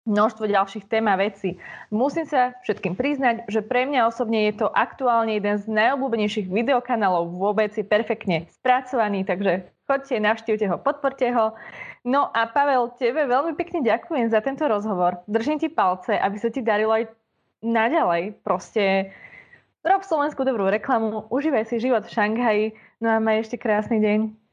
množstvo 0.05 0.45
ďalších 0.45 0.85
tém 0.85 1.05
a 1.09 1.17
vecí. 1.17 1.57
Musím 1.89 2.29
sa 2.29 2.53
všetkým 2.61 2.93
priznať, 2.93 3.49
že 3.49 3.65
pre 3.65 3.89
mňa 3.89 4.05
osobne 4.05 4.45
je 4.49 4.61
to 4.61 4.69
aktuálne 4.69 5.33
jeden 5.33 5.57
z 5.57 5.65
najobľúbenejších 5.65 6.47
videokanálov 6.47 7.33
vôbec, 7.33 7.73
je 7.73 7.81
perfektne 7.81 8.45
spracovaný, 8.53 9.25
takže 9.25 9.65
chodte, 9.89 10.15
navštívte 10.21 10.69
ho, 10.69 10.77
podporte 10.77 11.25
ho. 11.33 11.57
No 12.05 12.29
a 12.29 12.45
Pavel, 12.45 12.93
tebe 13.01 13.25
veľmi 13.25 13.57
pekne 13.57 13.81
ďakujem 13.81 14.29
za 14.29 14.45
tento 14.45 14.69
rozhovor. 14.69 15.25
Držím 15.25 15.57
ti 15.57 15.73
palce, 15.73 16.13
aby 16.13 16.37
sa 16.37 16.53
ti 16.53 16.61
darilo 16.61 16.93
aj 16.93 17.09
naďalej. 17.65 18.45
Proste 18.45 19.09
rob 19.81 20.05
Slovensku 20.05 20.45
dobrú 20.45 20.69
reklamu, 20.69 21.25
užívaj 21.33 21.65
si 21.65 21.81
život 21.81 22.05
v 22.05 22.13
Šanghaji, 22.13 22.65
no 23.01 23.09
a 23.09 23.17
maj 23.17 23.41
ešte 23.41 23.57
krásny 23.57 23.97
deň. 23.97 24.44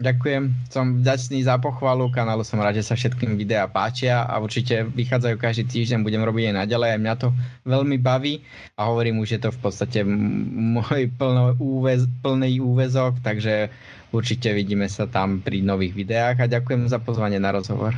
Ďakujem, 0.00 0.72
som 0.72 1.04
vďačný 1.04 1.44
za 1.44 1.60
pochvalu 1.60 2.08
kanálu, 2.08 2.40
som 2.40 2.56
rád, 2.56 2.80
že 2.80 2.88
sa 2.88 2.96
všetkým 2.96 3.36
videá 3.36 3.68
páčia 3.68 4.24
a 4.24 4.40
určite 4.40 4.88
vychádzajú 4.96 5.36
každý 5.36 5.68
týždeň, 5.68 6.00
budem 6.00 6.24
robiť 6.24 6.48
aj 6.48 6.56
naďalej, 6.64 6.88
aj 6.96 7.00
mňa 7.04 7.14
to 7.20 7.28
veľmi 7.68 8.00
baví 8.00 8.40
a 8.80 8.88
hovorím, 8.88 9.20
už 9.20 9.36
je 9.36 9.40
to 9.44 9.52
v 9.52 9.60
podstate 9.60 10.00
môj 10.08 11.12
plno, 11.20 11.52
úvez, 11.60 12.08
plný 12.24 12.64
úvezok, 12.64 13.20
takže 13.20 13.68
určite 14.08 14.56
vidíme 14.56 14.88
sa 14.88 15.04
tam 15.04 15.44
pri 15.44 15.60
nových 15.60 15.92
videách 15.92 16.48
a 16.48 16.48
ďakujem 16.48 16.88
za 16.88 16.96
pozvanie 16.96 17.36
na 17.36 17.52
rozhovor. 17.52 17.92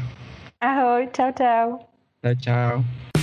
Ahoj, 0.58 1.06
čau 1.14 1.30
čau. 1.38 1.86
Čau 2.18 2.34
čau. 2.42 3.21